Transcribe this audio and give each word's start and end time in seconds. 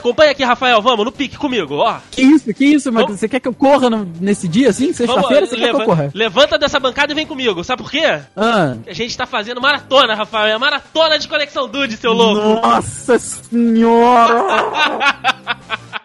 acompanha 0.00 0.32
aqui, 0.32 0.42
Rafael, 0.42 0.82
vamos, 0.82 1.04
no 1.04 1.12
pique 1.12 1.36
comigo, 1.38 1.76
ó. 1.76 1.98
Que 2.10 2.22
isso, 2.22 2.52
que 2.52 2.64
isso, 2.64 2.90
mas 2.92 3.06
você 3.06 3.28
quer 3.28 3.38
que 3.40 3.48
eu 3.48 3.54
corra 3.54 3.88
no- 3.88 4.10
nesse 4.20 4.48
dia, 4.48 4.70
assim? 4.70 4.92
Sexta-feira, 4.92 5.46
você 5.46 5.56
quer 5.56 5.70
que 5.74 5.76
eu 5.80 5.84
corra? 5.84 6.10
levanta 6.14 6.58
dessa 6.58 6.80
bancada 6.80 7.12
e 7.12 7.14
vem 7.14 7.26
comigo, 7.26 7.62
sabe 7.62 7.82
por 7.82 7.90
quê? 7.90 8.18
Ah, 8.36 8.74
A 8.86 8.92
gente 8.92 9.16
tá 9.16 9.26
fazendo 9.26 9.60
maratona, 9.60 10.14
Rafael, 10.14 10.54
é 10.54 10.58
maratona 10.58 11.18
de 11.18 11.28
Conexão 11.28 11.68
Dude, 11.68 11.96
seu 11.96 12.12
louco. 12.12 12.66
nossa 12.66 13.18
senhora! 13.18 14.30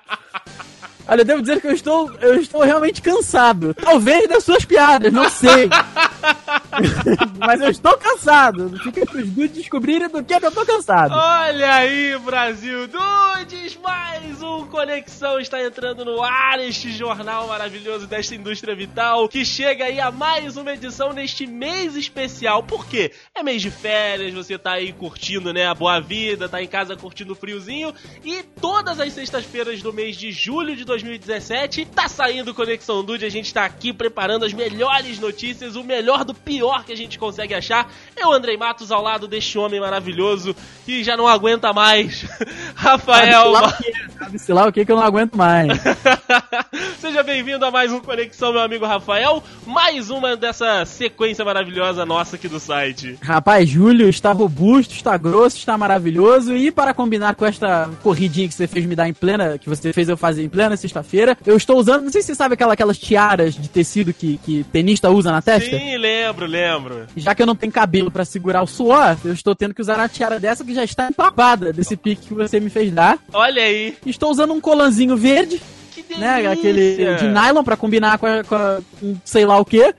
Olha, 1.08 1.22
eu 1.22 1.26
devo 1.26 1.42
dizer 1.42 1.62
que 1.62 1.68
eu 1.68 1.74
estou, 1.74 2.12
eu 2.20 2.36
estou 2.40 2.64
realmente 2.64 3.02
cansado. 3.02 3.74
Talvez 3.74 4.28
das 4.28 4.44
suas 4.44 4.66
piadas, 4.66 5.14
não 5.14 5.30
sei. 5.30 5.70
Mas 7.38 7.62
eu 7.62 7.70
estou 7.70 7.96
cansado. 7.98 8.78
Fica 8.80 9.06
pros 9.06 9.29
dudes 9.29 9.57
descobrirem 9.57 10.10
do 10.10 10.24
que, 10.24 10.34
é 10.34 10.39
que 10.39 10.46
eu 10.46 10.52
tô 10.52 10.65
cansado. 10.65 11.14
Olha 11.14 11.76
aí, 11.76 12.18
Brasil 12.20 12.88
Dudes, 12.88 13.78
mais 13.78 14.42
um 14.42 14.65
Conexão 14.68 15.39
está 15.39 15.64
entrando 15.64 16.04
no 16.04 16.24
ar, 16.24 16.60
este 16.60 16.92
jornal 16.92 17.48
maravilhoso 17.48 18.07
desta 18.07 18.36
indústria 18.36 18.76
vital, 18.76 19.29
que 19.29 19.46
chega 19.46 19.86
aí 19.86 20.00
a 20.00 20.12
mais 20.12 20.57
uma 20.57 20.74
edição 20.74 21.14
neste 21.14 21.46
mês 21.46 21.96
especial. 21.96 22.64
Por 22.64 22.87
quê? 22.87 23.12
É 23.34 23.43
mês 23.43 23.62
de 23.62 23.70
férias, 23.70 24.34
você 24.34 24.57
tá 24.57 24.74
aí 24.74 24.92
curtindo, 24.92 25.54
né, 25.54 25.68
a 25.68 25.74
boa 25.74 26.00
vida, 26.00 26.50
tá 26.50 26.62
em 26.62 26.68
casa 26.68 26.96
curtindo 26.96 27.34
o 27.34 27.36
friozinho, 27.36 27.93
e 28.24 28.43
todas 28.43 29.00
as 29.00 29.14
sextas-feiras 29.14 29.82
do 29.82 29.93
mês 29.93 30.18
de 30.18 30.32
julho 30.32 30.76
de 30.76 30.84
2017, 30.96 31.86
tá 31.88 32.08
saindo 32.08 32.54
Conexão 32.54 33.04
Dude, 33.04 33.26
a 33.26 33.30
gente 33.30 33.54
tá 33.54 33.66
aqui 33.66 33.92
preparando 33.92 34.45
as 34.45 34.54
melhores 34.54 35.20
notícias, 35.20 35.76
o 35.76 35.84
melhor 35.84 36.23
do 36.23 36.34
pior 36.34 36.86
que 36.86 36.94
a 36.94 36.95
gente 36.95 37.20
consegue 37.20 37.54
achar. 37.54 37.92
Eu, 38.16 38.31
Andrei 38.31 38.56
Matos, 38.56 38.92
ao 38.94 39.02
lado 39.02 39.28
deste 39.28 39.58
homem 39.58 39.80
maravilhoso, 39.80 40.56
que 40.86 41.04
já 41.04 41.18
não 41.18 41.28
aguenta 41.28 41.74
mais, 41.74 42.26
Rafael... 42.76 43.54
Sabe-se 43.54 43.62
lá 43.62 43.68
o 43.68 43.74
que, 43.74 44.18
sabe-se 44.18 44.54
lá 44.54 44.68
o 44.68 44.72
que 44.72 44.86
que 44.86 44.92
eu 44.92 44.96
não 44.96 45.04
aguento 45.04 45.36
mais. 45.36 45.68
Seja 46.98 47.24
bem-vindo 47.24 47.66
a 47.66 47.72
mais 47.72 47.92
um 47.92 48.00
Conexão, 48.00 48.54
meu 48.54 48.62
amigo 48.62 48.86
Rafael. 48.86 49.44
Mais 49.66 50.09
uma 50.09 50.38
dessa 50.38 50.86
sequência 50.86 51.44
maravilhosa 51.44 52.06
nossa 52.06 52.38
aqui 52.38 52.48
do 52.48 52.59
site. 52.59 53.18
Rapaz, 53.22 53.68
Júlio 53.68 54.08
está 54.08 54.32
robusto, 54.32 54.94
está 54.94 55.18
grosso, 55.18 55.58
está 55.58 55.78
maravilhoso. 55.78 56.56
E 56.56 56.72
para 56.72 56.94
combinar 56.94 57.36
com 57.36 57.46
esta 57.46 57.90
corridinha 58.02 58.48
que 58.48 58.54
você 58.54 58.68
fez 58.68 58.86
me 58.86 58.96
dar 58.96 59.09
em 59.09 59.14
plena, 59.14 59.58
que 59.58 59.68
você 59.68 59.92
fez 59.92 60.08
eu 60.08 60.16
fazer 60.16 60.44
em 60.44 60.50
plena 60.50 60.78
sexta-feira, 60.86 61.38
eu 61.45 61.55
estou 61.58 61.78
usando, 61.78 62.03
não 62.03 62.11
sei 62.11 62.22
se 62.22 62.28
você 62.28 62.36
sabe 62.36 62.53
aquela, 62.53 62.73
aquelas 62.73 62.97
tiaras 62.97 63.53
de 63.55 63.67
tecido 63.69 64.14
que, 64.14 64.38
que 64.44 64.64
tenista 64.72 65.09
usa 65.09 65.31
na 65.31 65.41
testa. 65.41 65.78
Sim, 65.78 65.97
lembro, 65.97 66.45
lembro. 66.45 67.05
Já 67.17 67.33
que 67.36 67.41
eu 67.41 67.45
não 67.47 67.55
tenho 67.55 67.72
cabelo 67.72 68.09
pra 68.11 68.23
segurar 68.25 68.61
o 68.64 68.67
suor, 68.67 69.17
eu 69.25 69.33
estou 69.33 69.56
tendo 69.56 69.73
que 69.73 69.81
usar 69.81 69.97
uma 69.97 70.08
tiara 70.09 70.39
dessa 70.39 70.63
que 70.63 70.73
já 70.73 70.83
está 70.83 71.08
empapada 71.09 71.72
desse 71.73 71.95
pique 71.97 72.28
que 72.28 72.33
você 72.33 72.59
me 72.59 72.69
fez 72.69 72.91
dar. 72.91 73.17
Olha 73.33 73.61
aí. 73.63 73.95
Estou 74.06 74.31
usando 74.31 74.53
um 74.53 74.61
colanzinho 74.61 75.16
verde, 75.17 75.61
Que 75.94 76.02
delícia. 76.02 76.17
né? 76.19 76.47
Aquele 76.47 77.16
de 77.17 77.28
nylon 77.28 77.63
pra 77.63 77.75
combinar 77.78 78.17
com, 78.17 78.25
a, 78.25 78.44
com, 78.44 78.56
a- 78.56 78.80
com 79.00 79.16
sei 79.25 79.45
lá 79.45 79.58
o 79.59 79.66
que. 79.66 79.94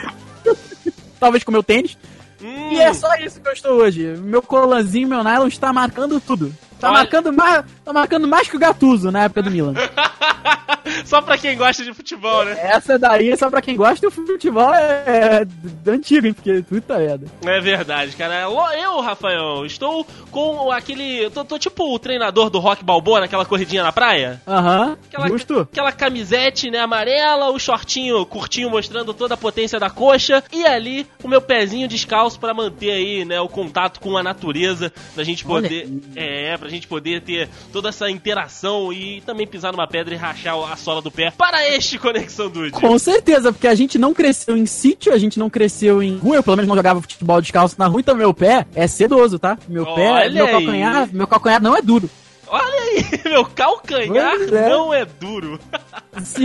Talvez 1.18 1.42
com 1.44 1.50
o 1.50 1.52
meu 1.52 1.62
tênis. 1.62 1.96
Hum, 2.42 2.72
E 2.72 2.80
é 2.80 2.92
só 2.92 3.14
isso 3.16 3.40
que 3.40 3.48
eu 3.48 3.52
estou 3.52 3.72
hoje. 3.72 4.02
Meu 4.18 4.42
colanzinho, 4.42 5.08
meu 5.08 5.24
nylon 5.24 5.46
está 5.46 5.72
marcando 5.72 6.20
tudo. 6.20 6.54
Tá 6.84 6.90
Olha. 6.90 6.98
marcando 6.98 7.32
mais, 7.32 7.64
tá 7.82 7.92
marcando 7.94 8.28
mais 8.28 8.46
que 8.46 8.56
o 8.56 8.58
Gattuso 8.58 9.10
na 9.10 9.24
época 9.24 9.42
do 9.42 9.50
Milan. 9.50 9.72
Só 11.06 11.22
pra 11.22 11.38
quem 11.38 11.56
gosta 11.56 11.82
de 11.82 11.94
futebol, 11.94 12.44
né? 12.44 12.58
Essa 12.60 12.98
daí 12.98 13.30
é 13.30 13.36
só 13.36 13.48
pra 13.48 13.62
quem 13.62 13.74
gosta, 13.74 14.06
o 14.06 14.10
futebol 14.10 14.72
é, 14.74 15.46
é 15.86 15.90
antigo, 15.90 16.26
hein? 16.26 16.34
Porque 16.34 16.62
puta 16.62 16.98
merda. 16.98 17.26
É 17.44 17.60
verdade, 17.60 18.14
cara. 18.16 18.42
Eu, 18.42 19.00
Rafael, 19.00 19.64
estou 19.64 20.06
com 20.30 20.70
aquele. 20.70 21.30
Tô, 21.30 21.44
tô 21.44 21.58
tipo 21.58 21.94
o 21.94 21.98
treinador 21.98 22.50
do 22.50 22.58
Rock 22.58 22.84
Balboa 22.84 23.20
naquela 23.20 23.46
corridinha 23.46 23.82
na 23.82 23.92
praia. 23.92 24.42
Aham, 24.46 24.96
Aquela, 25.08 25.28
justo. 25.28 25.60
aquela 25.60 25.90
camisete, 25.92 26.70
né, 26.70 26.80
amarela, 26.80 27.50
o 27.50 27.58
shortinho 27.58 28.24
curtinho 28.26 28.68
mostrando 28.70 29.14
toda 29.14 29.34
a 29.34 29.38
potência 29.38 29.80
da 29.80 29.88
coxa 29.88 30.44
e 30.52 30.66
ali 30.66 31.06
o 31.22 31.28
meu 31.28 31.40
pezinho 31.40 31.88
descalço 31.88 32.38
pra 32.38 32.52
manter 32.52 32.90
aí, 32.90 33.24
né, 33.24 33.40
o 33.40 33.48
contato 33.48 34.00
com 34.00 34.16
a 34.18 34.22
natureza, 34.22 34.92
pra 35.14 35.24
gente 35.24 35.44
Olha 35.46 35.62
poder, 35.62 35.88
é, 36.14 36.56
pra 36.58 36.68
gente 36.68 36.73
poder 36.82 37.22
ter 37.22 37.48
toda 37.72 37.88
essa 37.88 38.10
interação 38.10 38.92
e 38.92 39.20
também 39.22 39.46
pisar 39.46 39.72
numa 39.72 39.86
pedra 39.86 40.14
e 40.14 40.16
rachar 40.16 40.56
a 40.70 40.76
sola 40.76 41.00
do 41.00 41.10
pé 41.10 41.30
para 41.30 41.68
este 41.68 41.98
Conexão 41.98 42.48
Dude. 42.48 42.72
Com 42.72 42.98
certeza, 42.98 43.52
porque 43.52 43.66
a 43.66 43.74
gente 43.74 43.98
não 43.98 44.12
cresceu 44.12 44.56
em 44.56 44.66
sítio, 44.66 45.12
a 45.12 45.18
gente 45.18 45.38
não 45.38 45.48
cresceu 45.48 46.02
em 46.02 46.16
rua, 46.16 46.36
eu 46.36 46.42
pelo 46.42 46.56
menos 46.56 46.68
não 46.68 46.76
jogava 46.76 47.00
futebol 47.00 47.40
descalço 47.40 47.76
na 47.78 47.86
rua, 47.86 48.00
então 48.00 48.14
meu 48.14 48.34
pé 48.34 48.66
é 48.74 48.86
sedoso, 48.86 49.38
tá? 49.38 49.58
Meu 49.68 49.84
pé, 49.94 50.10
Olha 50.10 50.30
meu 50.32 50.46
aí. 50.46 50.52
calcanhar, 50.52 51.08
meu 51.12 51.26
calcanhar 51.26 51.62
não 51.62 51.76
é 51.76 51.82
duro. 51.82 52.10
Olha 52.46 52.82
aí, 52.82 53.20
meu 53.24 53.44
calcanhar 53.44 54.34
é. 54.34 54.68
não 54.68 54.92
é 54.92 55.04
duro. 55.04 55.58
Se, 56.22 56.44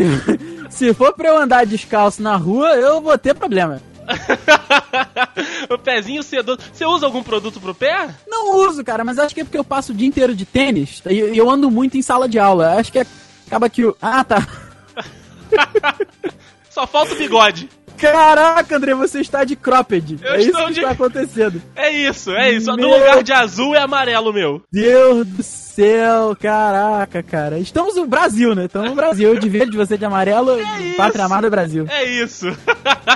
se 0.69 0.93
for 0.95 1.13
pra 1.13 1.29
eu 1.29 1.37
andar 1.37 1.63
descalço 1.63 2.23
na 2.23 2.35
rua, 2.35 2.69
eu 2.75 2.99
vou 2.99 3.15
ter 3.19 3.35
problema. 3.35 3.79
o 5.69 5.77
pezinho 5.77 6.23
sedoso. 6.23 6.59
Você 6.73 6.85
usa 6.85 7.05
algum 7.05 7.23
produto 7.23 7.59
pro 7.59 7.75
pé? 7.75 8.09
Não 8.27 8.55
uso, 8.57 8.83
cara, 8.83 9.03
mas 9.03 9.19
acho 9.19 9.33
que 9.33 9.41
é 9.41 9.43
porque 9.43 9.57
eu 9.57 9.63
passo 9.63 9.91
o 9.91 9.95
dia 9.95 10.07
inteiro 10.07 10.35
de 10.35 10.45
tênis 10.45 11.01
e 11.09 11.37
eu 11.37 11.49
ando 11.49 11.69
muito 11.69 11.97
em 11.97 12.01
sala 12.01 12.27
de 12.27 12.39
aula. 12.39 12.75
Acho 12.75 12.91
que 12.91 12.99
é- 12.99 13.05
acaba 13.47 13.69
que 13.69 13.85
o. 13.85 13.95
Ah, 14.01 14.23
tá. 14.23 14.47
Só 16.69 16.85
falta 16.85 17.13
o 17.13 17.17
bigode. 17.17 17.69
Caraca, 17.99 18.75
André, 18.75 18.93
você 18.93 19.19
está 19.21 19.43
de 19.43 19.55
cropped. 19.55 20.17
Eu 20.21 20.33
é 20.33 20.41
isso 20.41 20.51
que 20.51 20.73
de- 20.73 20.79
está 20.79 20.91
acontecendo. 20.91 21.61
É 21.75 21.91
isso, 21.91 22.31
é 22.31 22.51
isso. 22.51 22.69
No 22.71 22.77
Meu- 22.77 22.89
lugar 22.89 23.21
de 23.23 23.33
azul 23.33 23.75
é 23.75 23.79
amarelo, 23.81 24.31
meu. 24.33 24.61
Deus 24.71 25.25
do 25.27 25.43
céu, 25.43 26.35
caraca, 26.39 27.21
cara. 27.23 27.59
Estamos 27.59 27.95
no 27.95 28.05
Brasil, 28.05 28.53
né? 28.55 28.65
Estamos 28.65 28.89
no 28.89 28.95
Brasil. 28.95 29.29
Eu 29.33 29.39
de 29.39 29.49
verde, 29.49 29.75
você 29.77 29.97
de 29.97 30.05
amarelo. 30.05 30.59
isso. 30.59 30.97
Pátria 30.97 31.25
amada 31.25 31.49
Brasil. 31.49 31.85
É 31.89 32.03
isso. 32.05 32.47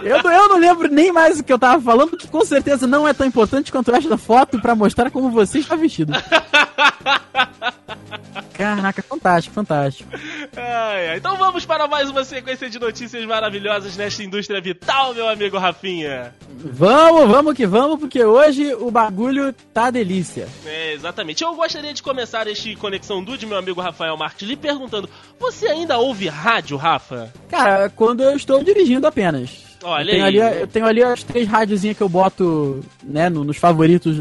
Eu, 0.04 0.22
não- 0.24 0.32
eu 0.32 0.50
não 0.50 0.58
lembro 0.58 0.90
nem 0.92 1.12
mais 1.12 1.40
o 1.40 1.44
que 1.44 1.54
eu 1.54 1.60
tava 1.60 1.80
falando, 1.82 2.18
que 2.18 2.28
com 2.28 2.44
certeza 2.44 2.86
não 2.88 3.08
é 3.08 3.14
tão 3.14 3.26
importante 3.26 3.72
quanto 3.72 3.94
esta 3.96 4.18
foto 4.18 4.60
pra 4.60 4.76
mostrar 4.76 5.10
como 5.12 5.30
você 5.30 5.60
está 5.60 5.76
vestido. 5.76 6.12
Caraca, 8.54 9.02
fantástico, 9.04 9.54
fantástico. 9.54 10.10
Ai. 10.56 11.18
Então 11.18 11.38
vamos 11.38 11.66
para 11.66 11.88
mais 11.88 12.10
uma 12.10 12.24
sequência 12.24 12.70
de 12.70 12.80
notícias 12.80 13.24
maravilhosas 13.26 13.96
nesta 13.98 14.24
indústria 14.24 14.60
vital, 14.62 15.14
meu 15.14 15.28
amigo 15.28 15.58
Rafinha. 15.58 16.34
Vamos, 16.50 17.30
vamos 17.30 17.54
que 17.54 17.66
vamos, 17.68 18.00
porque 18.00 18.24
hoje 18.24 18.74
o 18.76 18.90
bagulho 18.90 19.54
tá 19.74 19.90
delícia. 19.92 20.48
É, 20.66 20.94
exatamente. 20.94 21.44
Eu 21.44 21.54
gostaria 21.56 21.94
de 21.94 22.02
começar 22.04 22.48
este 22.48 22.76
Conexão 22.76 23.24
Dude, 23.24 23.46
meu 23.46 23.58
amigo 23.58 23.82
Rafael 23.82 24.16
Marques, 24.18 24.48
lhe 24.48 24.56
perguntando: 24.56 25.10
você 25.40 25.68
ainda 25.68 25.98
ouve 25.98 26.28
rádio, 26.28 26.78
Rafa? 26.78 27.32
Cara, 27.50 27.90
quando 27.90 28.24
eu 28.24 28.36
estou 28.36 28.64
dirigindo 28.64 29.06
apenas. 29.08 29.74
Olha 29.84 30.04
eu 30.04 30.12
tenho 30.12 30.26
aí. 30.26 30.42
ali, 30.42 30.60
eu 30.62 30.68
tenho 30.68 30.86
ali 30.86 31.04
as 31.04 31.24
três 31.24 31.48
rádiozinhas 31.48 31.98
que 31.98 32.04
eu 32.04 32.08
boto, 32.08 32.80
né, 33.04 33.30
no- 33.30 33.44
nos 33.44 33.58
favoritos 33.58 34.18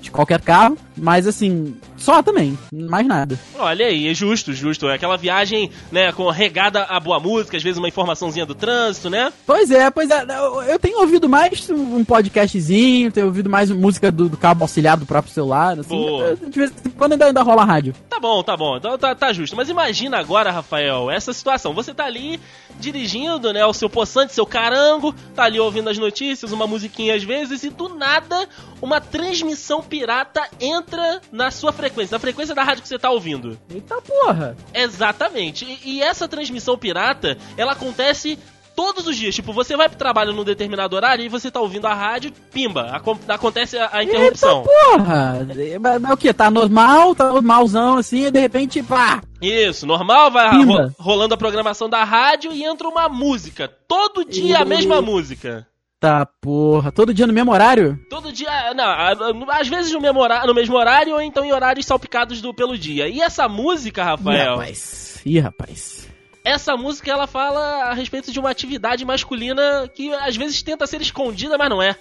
de 0.00 0.10
qualquer 0.10 0.40
carro, 0.40 0.76
mas 0.96 1.26
assim, 1.28 1.76
só 2.04 2.22
também, 2.22 2.58
mais 2.70 3.06
nada. 3.06 3.40
Olha 3.58 3.86
aí, 3.86 4.08
é 4.08 4.14
justo, 4.14 4.52
justo. 4.52 4.86
É 4.88 4.94
aquela 4.94 5.16
viagem, 5.16 5.70
né, 5.90 6.12
com 6.12 6.28
regada 6.28 6.82
a 6.82 7.00
boa 7.00 7.18
música, 7.18 7.56
às 7.56 7.62
vezes 7.62 7.78
uma 7.78 7.88
informaçãozinha 7.88 8.44
do 8.44 8.54
trânsito, 8.54 9.08
né? 9.08 9.32
Pois 9.46 9.70
é, 9.70 9.90
pois 9.90 10.10
é, 10.10 10.22
eu, 10.68 10.78
tenho 10.78 11.00
ouvido 11.00 11.30
mais 11.30 11.70
um 11.70 12.04
podcastzinho, 12.04 13.10
tenho 13.10 13.26
ouvido 13.26 13.48
mais 13.48 13.70
música 13.70 14.12
do, 14.12 14.28
do 14.28 14.36
cabo 14.36 14.64
auxiliar 14.64 14.98
do 14.98 15.06
próprio 15.06 15.32
celular, 15.32 15.78
assim, 15.80 15.96
Boa. 15.96 16.36
de 16.36 16.58
vez 16.58 16.72
em 16.84 16.90
quando 16.90 17.12
ainda, 17.12 17.24
ainda 17.24 17.42
rola 17.42 17.64
rádio. 17.64 17.94
Tá 18.10 18.20
bom, 18.20 18.42
tá 18.42 18.54
bom. 18.54 18.76
Então 18.76 18.98
tá, 18.98 19.14
tá 19.14 19.32
justo. 19.32 19.56
Mas 19.56 19.70
imagina 19.70 20.18
agora, 20.18 20.50
Rafael, 20.50 21.10
essa 21.10 21.32
situação. 21.32 21.72
Você 21.72 21.94
tá 21.94 22.04
ali 22.04 22.38
dirigindo, 22.78 23.50
né, 23.50 23.64
o 23.64 23.72
seu 23.72 23.88
poçante, 23.88 24.34
seu 24.34 24.44
carango, 24.44 25.14
tá 25.34 25.44
ali 25.44 25.58
ouvindo 25.58 25.88
as 25.88 25.96
notícias, 25.96 26.52
uma 26.52 26.66
musiquinha 26.66 27.14
às 27.14 27.24
vezes, 27.24 27.62
e 27.62 27.70
do 27.70 27.88
nada 27.88 28.46
uma 28.84 29.00
transmissão 29.00 29.82
pirata 29.82 30.46
entra 30.60 31.20
na 31.32 31.50
sua 31.50 31.72
frequência, 31.72 31.93
na 32.10 32.18
frequência 32.18 32.54
da 32.54 32.62
rádio 32.62 32.82
que 32.82 32.88
você 32.88 32.98
tá 32.98 33.10
ouvindo. 33.10 33.58
Eita 33.72 34.00
porra! 34.02 34.56
Exatamente. 34.72 35.64
E, 35.84 35.96
e 35.96 36.02
essa 36.02 36.26
transmissão 36.28 36.76
pirata, 36.78 37.36
ela 37.56 37.72
acontece 37.72 38.38
todos 38.76 39.06
os 39.06 39.16
dias. 39.16 39.34
Tipo, 39.34 39.52
você 39.52 39.76
vai 39.76 39.88
pro 39.88 39.96
trabalho 39.96 40.32
num 40.32 40.42
determinado 40.42 40.96
horário 40.96 41.24
e 41.24 41.28
você 41.28 41.50
tá 41.50 41.60
ouvindo 41.60 41.86
a 41.86 41.94
rádio, 41.94 42.32
pimba, 42.52 42.90
acon- 42.90 43.18
acontece 43.28 43.78
a, 43.78 43.88
a 43.92 44.02
interrupção. 44.02 44.60
Eita 44.62 44.70
porra! 44.96 45.46
Mas, 45.80 46.00
mas 46.02 46.12
o 46.12 46.16
que? 46.16 46.32
Tá 46.32 46.50
normal, 46.50 47.14
tá 47.14 47.32
normalzão 47.32 47.98
assim, 47.98 48.26
e 48.26 48.30
de 48.30 48.40
repente, 48.40 48.82
pá! 48.82 49.22
Isso, 49.40 49.86
normal, 49.86 50.30
vai 50.30 50.64
ro- 50.64 50.92
rolando 50.98 51.34
a 51.34 51.36
programação 51.38 51.88
da 51.88 52.02
rádio 52.02 52.52
e 52.52 52.64
entra 52.64 52.88
uma 52.88 53.08
música. 53.08 53.68
Todo 53.86 54.24
dia 54.24 54.58
a 54.58 54.64
mesma 54.64 55.00
música. 55.02 55.66
Tá 56.04 56.26
porra, 56.26 56.92
todo 56.92 57.14
dia 57.14 57.26
no 57.26 57.32
mesmo 57.32 57.50
horário? 57.50 57.98
Todo 58.10 58.30
dia, 58.30 58.74
não, 58.74 58.84
a- 58.84 59.12
a- 59.12 59.58
às 59.58 59.68
vezes 59.68 59.90
no 59.90 60.02
mesmo, 60.02 60.20
horário, 60.20 60.46
no 60.46 60.52
mesmo 60.54 60.76
horário 60.76 61.14
ou 61.14 61.20
então 61.22 61.42
em 61.42 61.50
horários 61.50 61.86
salpicados 61.86 62.42
do, 62.42 62.52
pelo 62.52 62.76
dia. 62.76 63.08
E 63.08 63.22
essa 63.22 63.48
música, 63.48 64.02
Ih, 64.02 64.04
Rafael, 64.04 64.50
rapaz. 64.56 65.20
Ih, 65.24 65.38
rapaz. 65.40 66.06
Essa 66.44 66.76
música 66.76 67.10
ela 67.10 67.26
fala 67.26 67.84
a 67.84 67.94
respeito 67.94 68.30
de 68.30 68.38
uma 68.38 68.50
atividade 68.50 69.04
masculina 69.04 69.90
que 69.94 70.12
às 70.12 70.36
vezes 70.36 70.62
tenta 70.62 70.86
ser 70.86 71.00
escondida, 71.00 71.56
mas 71.56 71.70
não 71.70 71.82
é. 71.82 71.96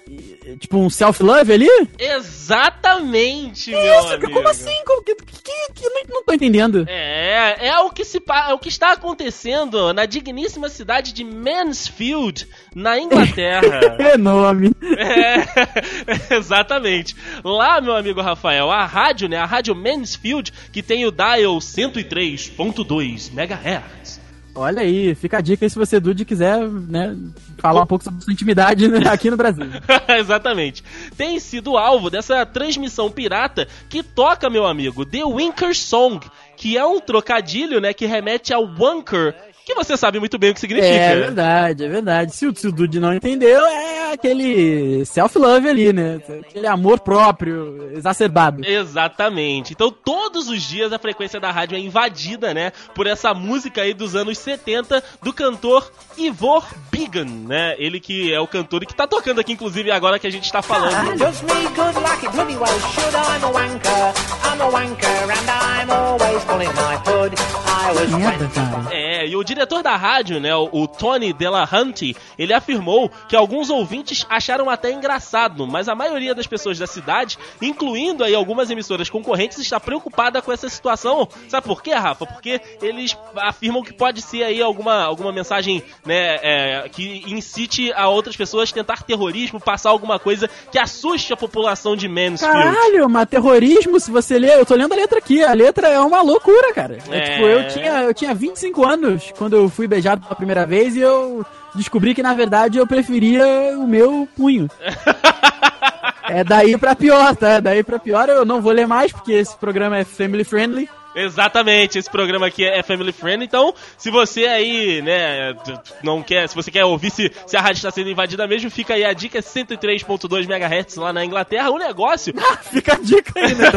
Tipo 0.60 0.78
um 0.80 0.90
self-love 0.90 1.54
ali? 1.54 1.70
Exatamente, 1.98 3.72
Que 3.72 3.78
meu 3.82 4.00
isso? 4.00 4.14
amigo. 4.14 4.32
Como 4.34 4.48
assim? 4.50 4.76
Como 4.86 5.04
que, 5.04 5.16
que, 5.16 5.74
que- 5.74 6.04
não, 6.10 6.24
tô 6.24 6.34
entendendo. 6.34 6.86
É, 6.90 7.68
é 7.68 7.80
o 7.80 7.90
que 7.90 8.04
se 8.04 8.22
é 8.48 8.54
o 8.54 8.60
que 8.60 8.68
está 8.70 8.92
acontecendo 8.92 9.94
na 9.94 10.06
digníssima 10.06 10.68
cidade 10.70 11.14
de 11.14 11.24
Mansfield, 11.24 12.48
na 12.76 13.00
Inglaterra. 13.00 13.98
É 14.04 14.18
nome. 14.18 14.72
É, 14.98 16.36
exatamente. 16.36 17.16
Lá, 17.44 17.80
meu 17.80 17.96
amigo 17.96 18.22
Rafael, 18.22 18.70
a 18.70 18.86
rádio, 18.86 19.30
né? 19.30 19.38
A 19.38 19.46
rádio 19.46 19.74
Mansfield, 19.76 20.52
que 20.72 20.84
tem 20.84 21.06
o 21.06 21.12
dial 21.12 21.58
103.2 21.58 23.32
MHz. 23.34 24.20
Olha 24.56 24.82
aí, 24.82 25.16
fica 25.16 25.40
a 25.40 25.42
dica 25.42 25.66
aí 25.66 25.70
se 25.70 25.76
você, 25.76 26.00
Dude, 26.00 26.26
quiser, 26.26 26.60
né, 26.68 27.18
falar 27.58 27.82
um 27.82 27.88
pouco 27.88 28.04
sobre 28.04 28.24
sua 28.24 28.34
intimidade 28.34 28.88
né, 28.88 29.10
aqui 29.10 29.32
no 29.32 29.38
Brasil. 29.38 29.66
Exatamente. 30.20 30.84
Tem 31.18 31.40
sido 31.40 31.76
alvo 31.76 32.10
dessa 32.10 32.46
transmissão 32.46 33.10
pirata 33.10 33.68
que 33.90 34.04
toca, 34.04 34.52
meu 34.52 34.68
amigo, 34.68 35.06
The 35.06 35.26
Winker 35.26 35.76
Song, 35.76 36.24
que 36.56 36.78
é 36.78 36.86
um 36.86 37.00
trocadilho, 37.00 37.82
né, 37.82 37.94
que 37.94 38.06
remete 38.06 38.54
ao 38.54 38.64
Wanker, 38.64 39.36
que 39.66 39.74
você 39.74 39.96
sabe 39.96 40.20
muito 40.20 40.38
bem 40.38 40.52
o 40.52 40.54
que 40.54 40.60
significa. 40.60 40.94
É 40.94 41.16
verdade, 41.16 41.86
é 41.86 41.90
verdade. 41.90 42.36
Se 42.36 42.46
o, 42.46 42.56
se 42.56 42.68
o 42.68 42.72
Dude 42.72 43.00
não 43.00 43.14
entendeu, 43.14 43.66
é 43.66 44.14
aquele 44.14 45.06
self-love 45.06 45.68
ali, 45.68 45.94
né? 45.94 46.20
Aquele 46.48 46.68
amor 46.68 47.00
próprio, 47.00 47.92
exacerbado. 47.96 48.66
Exatamente. 48.66 49.74
Então, 49.74 49.92
todos 49.92 50.48
os 50.50 50.62
dias 50.62 50.92
a 50.94 51.00
frequência 51.00 51.40
da 51.40 51.52
rádio 51.52 51.76
é 51.76 51.80
invadida, 51.80 52.54
né, 52.54 52.72
por 52.94 53.08
essa 53.08 53.34
música 53.34 53.82
aí 53.82 53.94
dos 53.94 54.16
anos 54.16 54.38
70 54.38 55.04
do 55.22 55.34
cantor 55.34 55.92
Ivor 56.18 56.66
Bigan, 56.92 57.26
né? 57.26 57.76
Ele 57.78 58.00
que 58.00 58.34
é 58.34 58.40
o 58.40 58.48
cantor 58.48 58.84
e 58.84 58.86
que 58.86 58.94
tá 58.96 59.08
tocando 59.08 59.40
aqui, 59.40 59.54
inclusive, 59.54 59.92
agora 59.92 60.20
que 60.20 60.28
a 60.28 60.32
gente 60.32 60.52
tá 60.52 60.62
falando. 60.62 61.18
Does 61.18 61.42
me 61.42 61.68
good 61.76 62.00
like 62.02 62.26
it 62.26 62.32
bloody 62.34 62.56
well 62.56 62.80
should 62.80 63.16
I'm 63.16 63.44
a 63.44 63.52
wanker 63.52 64.14
I'm 64.44 64.62
a 64.62 64.70
wanker 64.70 65.08
and 65.08 65.50
I'm 65.50 65.92
always 65.92 66.44
pulling 66.46 66.70
my 66.74 66.96
hood 67.06 67.34
I 67.66 67.92
was 67.92 68.10
Merda, 68.12 68.48
cara. 68.50 68.88
É, 68.92 69.28
e 69.28 69.36
o 69.36 69.44
diretor 69.54 69.84
da 69.84 69.96
rádio, 69.96 70.40
né, 70.40 70.56
o, 70.56 70.70
o 70.72 70.88
Tony 70.88 71.32
Delahanty, 71.34 72.16
ele 72.38 72.54
afirmou 72.54 73.10
que 73.28 73.36
alguns 73.36 73.70
ouvintes 73.70 74.26
acharam 74.30 74.70
até 74.70 74.92
engraçado, 74.92 75.68
mas 75.68 75.88
a 75.88 75.96
maioria 75.96 76.34
das 76.34 76.48
pessoas 76.48 76.78
da 76.80 76.88
cidade, 76.88 77.38
incluindo 77.62 78.24
aí 78.24 78.34
algumas 78.36 78.70
emissoras 78.70 79.10
concorrentes, 79.10 79.58
está 79.60 79.80
preocupada 79.80 80.42
com 80.42 80.52
essa 80.52 80.68
situação. 80.70 81.28
Sabe 81.48 81.68
por 81.68 81.82
quê, 81.82 81.94
Rafa? 81.94 82.26
Porque 82.26 82.60
eles 82.82 83.18
afirmam 83.38 83.84
que 83.84 83.94
pode 83.94 84.22
ser 84.22 84.44
aí 84.44 84.62
alguma, 84.62 85.04
alguma 85.04 85.32
mensagem, 85.32 85.84
né, 86.06 86.38
é, 86.42 86.90
que 86.92 87.24
incite 87.28 87.92
a 87.94 88.08
outras 88.10 88.36
pessoas 88.36 88.70
a 88.72 88.74
tentar 88.74 89.04
terrorismo, 89.04 89.60
passar 89.60 89.90
alguma 89.90 90.20
coisa 90.20 90.50
que 90.72 90.80
assuste 90.80 91.32
a 91.34 91.38
população 91.38 91.96
de 91.96 92.08
Mansfield. 92.08 92.40
Caralho, 92.54 93.10
mas 93.10 93.28
terrorismo, 93.30 94.00
se 94.00 94.12
você 94.12 94.38
ler, 94.40 94.58
eu 94.58 94.66
tô 94.66 94.76
lendo 94.76 94.94
a 94.94 94.96
letra 94.96 95.20
aqui, 95.20 95.44
a 95.44 95.54
letra 95.54 95.88
é 95.88 96.00
uma 96.00 96.22
loucura, 96.22 96.74
cara. 96.74 96.98
É, 97.10 97.18
É. 97.18 97.22
tipo, 97.22 97.46
eu 97.46 97.68
tinha, 97.68 98.02
eu 98.04 98.14
tinha 98.14 98.34
25 98.34 98.86
anos 98.86 99.32
quando 99.44 99.58
eu 99.58 99.68
fui 99.68 99.90
beijado 99.90 100.22
pela 100.22 100.36
primeira 100.36 100.66
vez 100.66 100.96
e 100.96 101.02
eu 101.02 101.46
descobri 101.76 102.16
que 102.16 102.24
na 102.24 102.34
verdade 102.34 102.78
eu 102.78 102.88
preferia 102.88 103.46
o 103.78 103.86
meu 103.86 104.26
punho. 104.38 104.70
é 106.30 106.46
daí 106.46 106.78
pra 106.78 106.96
pior, 106.96 107.36
tá? 107.36 107.60
Daí 107.60 107.84
pra 107.84 108.00
pior 108.00 108.30
eu 108.30 108.46
não 108.46 108.62
vou 108.62 108.72
ler 108.72 108.88
mais 108.88 109.12
porque 109.12 109.34
esse 109.34 109.58
programa 109.58 109.98
é 109.98 110.06
family 110.06 110.46
friendly. 110.46 110.90
Exatamente, 111.14 112.00
esse 112.00 112.10
programa 112.10 112.48
aqui 112.48 112.64
é 112.64 112.82
family 112.82 113.12
friendly, 113.12 113.46
então 113.46 113.76
se 113.98 114.10
você 114.10 114.48
aí, 114.48 115.02
né, 115.02 115.54
não 116.02 116.24
quer, 116.24 116.48
se 116.48 116.56
você 116.56 116.72
quer 116.72 116.86
ouvir 116.86 117.12
se, 117.12 117.32
se 117.46 117.58
a 117.58 117.62
rádio 117.62 117.80
está 117.80 117.92
sendo 117.92 118.10
invadida 118.10 118.48
mesmo, 118.48 118.72
fica 118.72 118.94
aí 118.94 119.04
a 119.04 119.12
dica 119.12 119.40
103.2 119.40 120.46
MHz 120.46 120.96
lá 120.96 121.12
na 121.12 121.24
Inglaterra. 121.24 121.70
O 121.70 121.78
negócio, 121.78 122.34
Fica 122.72 122.94
a 122.94 122.98
dica 122.98 123.34
aí, 123.36 123.54
né? 123.54 123.68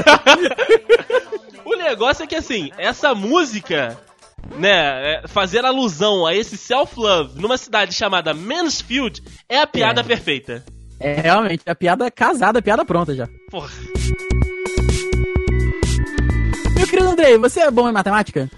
o 1.66 1.74
negócio 1.74 2.22
é 2.22 2.26
que 2.26 2.36
assim, 2.36 2.70
essa 2.78 3.14
música, 3.14 3.98
né, 4.58 5.14
é, 5.24 5.28
fazer 5.28 5.64
alusão 5.64 6.26
a 6.26 6.34
esse 6.34 6.56
self-love 6.56 7.40
numa 7.40 7.56
cidade 7.58 7.94
chamada 7.94 8.32
Mansfield 8.34 9.22
é 9.48 9.58
a 9.60 9.66
piada 9.66 10.00
É. 10.00 10.04
perfeita. 10.04 10.64
É 10.98 11.14
realmente, 11.20 11.62
a 11.66 11.74
piada 11.74 12.10
casada, 12.10 12.58
a 12.58 12.62
piada 12.62 12.84
pronta 12.84 13.14
já. 13.14 13.28
Porra. 13.50 13.70
Meu 16.76 16.86
querido 16.86 17.08
Andrei, 17.10 17.36
você 17.38 17.60
é 17.60 17.70
bom 17.70 17.88
em 17.88 17.92
matemática? 17.92 18.48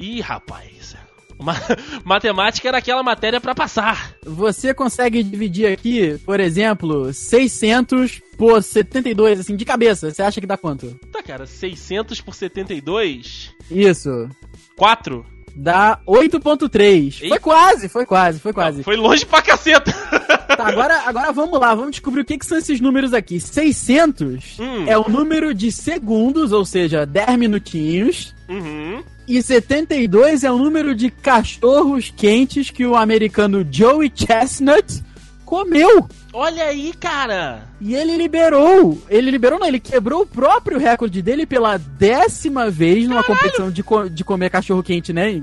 Ih, 0.00 0.20
rapaz. 0.20 0.96
Ma- 1.38 1.54
matemática 2.04 2.68
era 2.68 2.78
aquela 2.78 3.02
matéria 3.02 3.40
pra 3.40 3.54
passar. 3.54 4.14
Você 4.24 4.72
consegue 4.74 5.22
dividir 5.22 5.66
aqui, 5.72 6.18
por 6.24 6.40
exemplo, 6.40 7.12
600 7.12 8.20
por 8.38 8.62
72, 8.62 9.40
assim, 9.40 9.56
de 9.56 9.64
cabeça. 9.64 10.10
Você 10.10 10.22
acha 10.22 10.40
que 10.40 10.46
dá 10.46 10.56
quanto? 10.56 10.98
Tá, 11.12 11.22
cara, 11.22 11.46
600 11.46 12.20
por 12.20 12.34
72, 12.34 13.54
Isso. 13.70 14.28
4. 14.76 15.24
Dá 15.58 15.98
8.3. 16.06 17.28
Foi 17.28 17.38
quase, 17.38 17.88
foi 17.88 18.04
quase, 18.04 18.38
foi 18.38 18.52
quase. 18.52 18.82
Foi 18.82 18.96
longe 18.96 19.24
pra 19.24 19.40
caceta. 19.40 19.90
Tá, 19.92 20.68
agora, 20.68 21.02
agora 21.06 21.32
vamos 21.32 21.58
lá, 21.58 21.74
vamos 21.74 21.92
descobrir 21.92 22.20
o 22.20 22.24
que, 22.24 22.38
que 22.38 22.46
são 22.46 22.58
esses 22.58 22.80
números 22.80 23.12
aqui. 23.14 23.40
600 23.40 24.58
Hum. 24.58 24.84
é 24.86 24.96
o 24.98 25.08
número 25.08 25.52
de 25.54 25.72
segundos, 25.72 26.52
ou 26.52 26.64
seja, 26.64 27.04
10 27.06 27.38
minutinhos. 27.38 28.34
Uhum. 28.48 29.02
E 29.26 29.42
72 29.42 30.44
é 30.44 30.52
o 30.52 30.58
número 30.58 30.94
de 30.94 31.10
cachorros 31.10 32.12
quentes 32.14 32.70
que 32.70 32.86
o 32.86 32.94
americano 32.94 33.66
Joey 33.68 34.12
Chestnut 34.14 35.02
comeu. 35.44 36.06
Olha 36.38 36.64
aí, 36.64 36.92
cara. 36.92 37.66
E 37.80 37.94
ele 37.94 38.14
liberou, 38.14 39.02
ele 39.08 39.30
liberou 39.30 39.58
não, 39.58 39.66
ele 39.66 39.80
quebrou 39.80 40.20
o 40.20 40.26
próprio 40.26 40.78
recorde 40.78 41.22
dele 41.22 41.46
pela 41.46 41.78
décima 41.78 42.68
vez 42.70 43.08
numa 43.08 43.22
competição 43.22 43.70
de, 43.70 43.82
co- 43.82 44.06
de 44.10 44.22
comer 44.22 44.50
cachorro 44.50 44.82
quente, 44.82 45.14
né, 45.14 45.40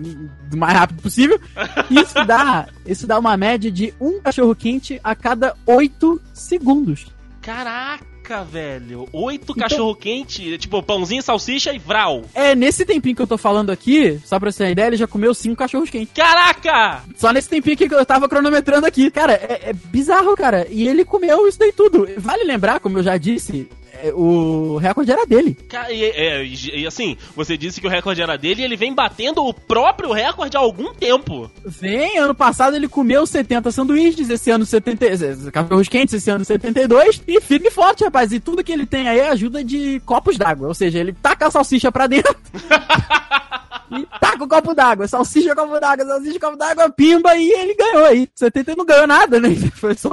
do 0.51 0.55
mais 0.55 0.77
rápido 0.77 1.01
possível. 1.01 1.39
Isso 1.89 2.23
dá, 2.25 2.67
isso 2.85 3.07
dá 3.07 3.17
uma 3.17 3.35
média 3.35 3.71
de 3.71 3.91
um 3.99 4.21
cachorro 4.21 4.55
quente 4.55 5.01
a 5.03 5.15
cada 5.15 5.55
oito 5.65 6.21
segundos. 6.31 7.07
Caraca, 7.41 8.05
velho. 8.49 9.07
Oito 9.11 9.51
Então- 9.51 9.55
cachorro-quente, 9.67 10.57
tipo 10.57 10.81
pãozinho, 10.81 11.21
salsicha 11.21 11.73
e 11.73 11.79
vral. 11.79 12.23
É, 12.33 12.55
nesse 12.55 12.85
tempinho 12.85 13.15
que 13.15 13.21
eu 13.21 13.27
tô 13.27 13.37
falando 13.37 13.69
aqui, 13.71 14.19
só 14.25 14.39
pra 14.39 14.51
você 14.51 14.63
ter 14.65 14.71
ideia, 14.71 14.87
ele 14.87 14.97
já 14.97 15.07
comeu 15.07 15.33
cinco 15.33 15.57
cachorros 15.57 15.89
quentes. 15.89 16.13
Caraca! 16.13 17.03
Só 17.15 17.31
nesse 17.33 17.49
tempinho 17.49 17.75
que 17.77 17.93
eu 17.93 18.05
tava 18.05 18.29
cronometrando 18.29 18.85
aqui. 18.87 19.11
Cara, 19.11 19.33
é, 19.33 19.69
é 19.69 19.73
bizarro, 19.73 20.35
cara. 20.35 20.65
E 20.69 20.87
ele 20.87 21.03
comeu 21.05 21.47
isso 21.47 21.59
daí 21.59 21.71
tudo. 21.73 22.07
Vale 22.17 22.43
lembrar, 22.43 22.79
como 22.79 22.99
eu 22.99 23.03
já 23.03 23.17
disse, 23.17 23.67
o 24.11 24.77
recorde 24.77 25.11
era 25.11 25.25
dele. 25.25 25.57
E, 25.91 26.03
é, 26.05 26.43
e- 26.43 26.81
e 26.81 26.87
assim, 26.87 27.15
você 27.35 27.55
disse 27.57 27.79
que 27.79 27.87
o 27.87 27.89
recorde 27.89 28.21
era 28.21 28.37
dele 28.37 28.61
e 28.61 28.65
ele 28.65 28.75
vem 28.75 28.93
batendo 28.93 29.45
o 29.45 29.53
próprio 29.53 30.11
recorde 30.11 30.57
há 30.57 30.59
algum 30.59 30.93
tempo. 30.93 31.49
Vem, 31.65 32.17
ano 32.17 32.35
passado 32.35 32.75
ele 32.75 32.87
comeu 32.87 33.25
70 33.25 33.71
sanduíches, 33.71 34.29
esse 34.29 34.49
ano 34.51 34.65
70, 34.65 35.05
eh, 35.05 35.51
cachorros 35.51 35.87
quentes, 35.87 36.13
esse 36.15 36.29
ano 36.29 36.43
72, 36.43 37.21
e 37.27 37.39
firme 37.39 37.67
e 37.67 37.71
forte, 37.71 38.03
rapaz. 38.03 38.31
E 38.31 38.39
tudo 38.39 38.63
que 38.63 38.71
ele 38.71 38.85
tem 38.85 39.07
aí 39.07 39.19
é 39.19 39.29
ajuda 39.29 39.63
de 39.63 39.99
copos 40.05 40.37
d'água, 40.37 40.67
ou 40.67 40.73
seja, 40.73 40.99
ele 40.99 41.13
taca 41.13 41.47
a 41.47 41.51
salsicha 41.51 41.91
pra 41.91 42.07
dentro 42.07 42.35
e 43.91 44.05
taca 44.19 44.43
o 44.43 44.47
copo 44.47 44.73
d'água, 44.73 45.07
salsicha, 45.07 45.55
copo 45.55 45.79
d'água, 45.79 46.05
salsicha, 46.05 46.39
copo 46.39 46.57
d'água, 46.57 46.89
pimba, 46.89 47.35
e 47.35 47.51
ele 47.51 47.75
ganhou 47.75 48.05
aí. 48.05 48.27
70 48.35 48.75
não 48.75 48.85
ganhou 48.85 49.07
nada, 49.07 49.39
né? 49.39 49.49
Foi 49.75 49.93
só... 49.95 50.09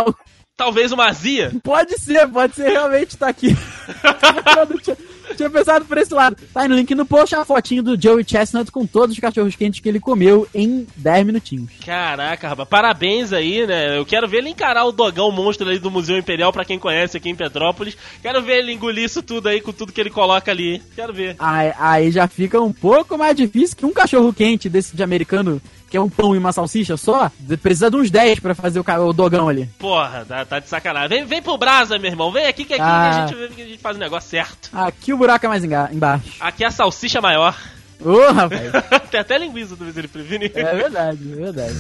Talvez 0.61 0.93
uma 0.93 1.07
azia. 1.07 1.52
Pode 1.64 1.99
ser, 1.99 2.29
pode 2.29 2.55
ser, 2.55 2.69
realmente 2.69 3.17
tá 3.17 3.29
aqui. 3.29 3.57
Tinha, 4.83 4.97
tinha 5.37 5.49
pensado 5.49 5.85
por 5.85 5.97
esse 5.97 6.12
lado. 6.12 6.37
Tá 6.52 6.62
aí 6.62 6.69
no 6.69 6.75
link 6.75 6.95
no 6.95 7.07
post 7.07 7.35
a 7.35 7.45
fotinho 7.45 7.83
do 7.83 8.00
Joey 8.00 8.25
Chestnut 8.26 8.71
com 8.71 8.87
todos 8.87 9.14
os 9.14 9.21
cachorros 9.21 9.57
quentes 9.57 9.81
que 9.81 9.88
ele 9.88 10.00
comeu 10.00 10.47
em 10.55 10.87
10 10.97 11.26
minutinhos. 11.26 11.71
Caraca, 11.85 12.49
rapaz, 12.49 12.69
parabéns 12.69 13.33
aí, 13.33 13.67
né? 13.67 13.97
Eu 13.97 14.05
quero 14.05 14.29
ver 14.29 14.38
ele 14.38 14.50
encarar 14.50 14.85
o 14.85 14.93
dogão 14.93 15.31
monstro 15.31 15.69
ali 15.69 15.79
do 15.79 15.90
Museu 15.90 16.19
Imperial, 16.19 16.52
pra 16.52 16.64
quem 16.64 16.79
conhece 16.79 17.17
aqui 17.17 17.31
em 17.31 17.35
Petrópolis. 17.35 17.97
Quero 18.21 18.43
ver 18.43 18.59
ele 18.59 18.73
engolir 18.73 19.05
isso 19.05 19.23
tudo 19.23 19.49
aí 19.49 19.61
com 19.61 19.73
tudo 19.73 19.93
que 19.93 20.00
ele 20.00 20.11
coloca 20.11 20.50
ali. 20.50 20.83
Quero 20.95 21.12
ver. 21.12 21.37
Aí, 21.38 21.73
aí 21.79 22.11
já 22.11 22.26
fica 22.29 22.61
um 22.61 22.73
pouco 22.73 23.17
mais 23.17 23.37
difícil 23.37 23.76
que 23.76 23.87
um 23.87 23.93
cachorro 23.93 24.33
quente 24.33 24.69
desse 24.69 24.95
de 24.95 25.02
americano, 25.02 25.61
que 25.91 25.97
é 25.97 26.01
um 26.01 26.09
pão 26.09 26.35
e 26.35 26.39
uma 26.39 26.53
salsicha 26.53 26.97
só, 26.97 27.31
precisa 27.61 27.91
de 27.91 27.97
uns 27.97 28.11
10 28.11 28.39
pra 28.39 28.55
fazer 28.55 28.79
o, 28.79 28.85
o 29.09 29.13
dogão 29.13 29.49
ali. 29.49 29.69
Porra, 29.79 30.25
tá, 30.27 30.45
tá 30.45 30.59
de 30.61 30.69
sacanagem. 30.69 31.09
Vem, 31.09 31.25
vem 31.27 31.43
pro 31.43 31.59
Brasa, 31.59 31.99
meu 31.99 32.11
irmão. 32.11 32.31
Vem 32.31 32.47
aqui 32.47 32.65
que 32.65 32.75
aqui 32.75 32.83
Ah. 32.83 33.25
a, 33.25 33.27
gente, 33.27 33.55
que 33.55 33.63
a 33.63 33.67
gente 33.67 33.79
faz 33.79 33.97
o 33.97 34.01
negócio 34.01 34.31
certo. 34.31 34.71
Aqui 34.73 35.13
o 35.13 35.17
buraco 35.19 35.45
é 35.45 35.49
mais 35.49 35.65
embaixo. 35.65 36.25
Aqui 36.39 36.63
é 36.63 36.69
a 36.69 36.71
salsicha 36.71 37.21
maior. 37.21 37.57
Ô, 38.03 38.33
rapaz. 38.33 38.61
Tem 39.11 39.21
até 39.21 39.37
linguiça 39.37 39.75
do 39.75 39.85
Misericórdia. 39.85 40.39
É 40.55 40.75
verdade, 40.77 41.33
é 41.33 41.37
verdade. 41.37 41.75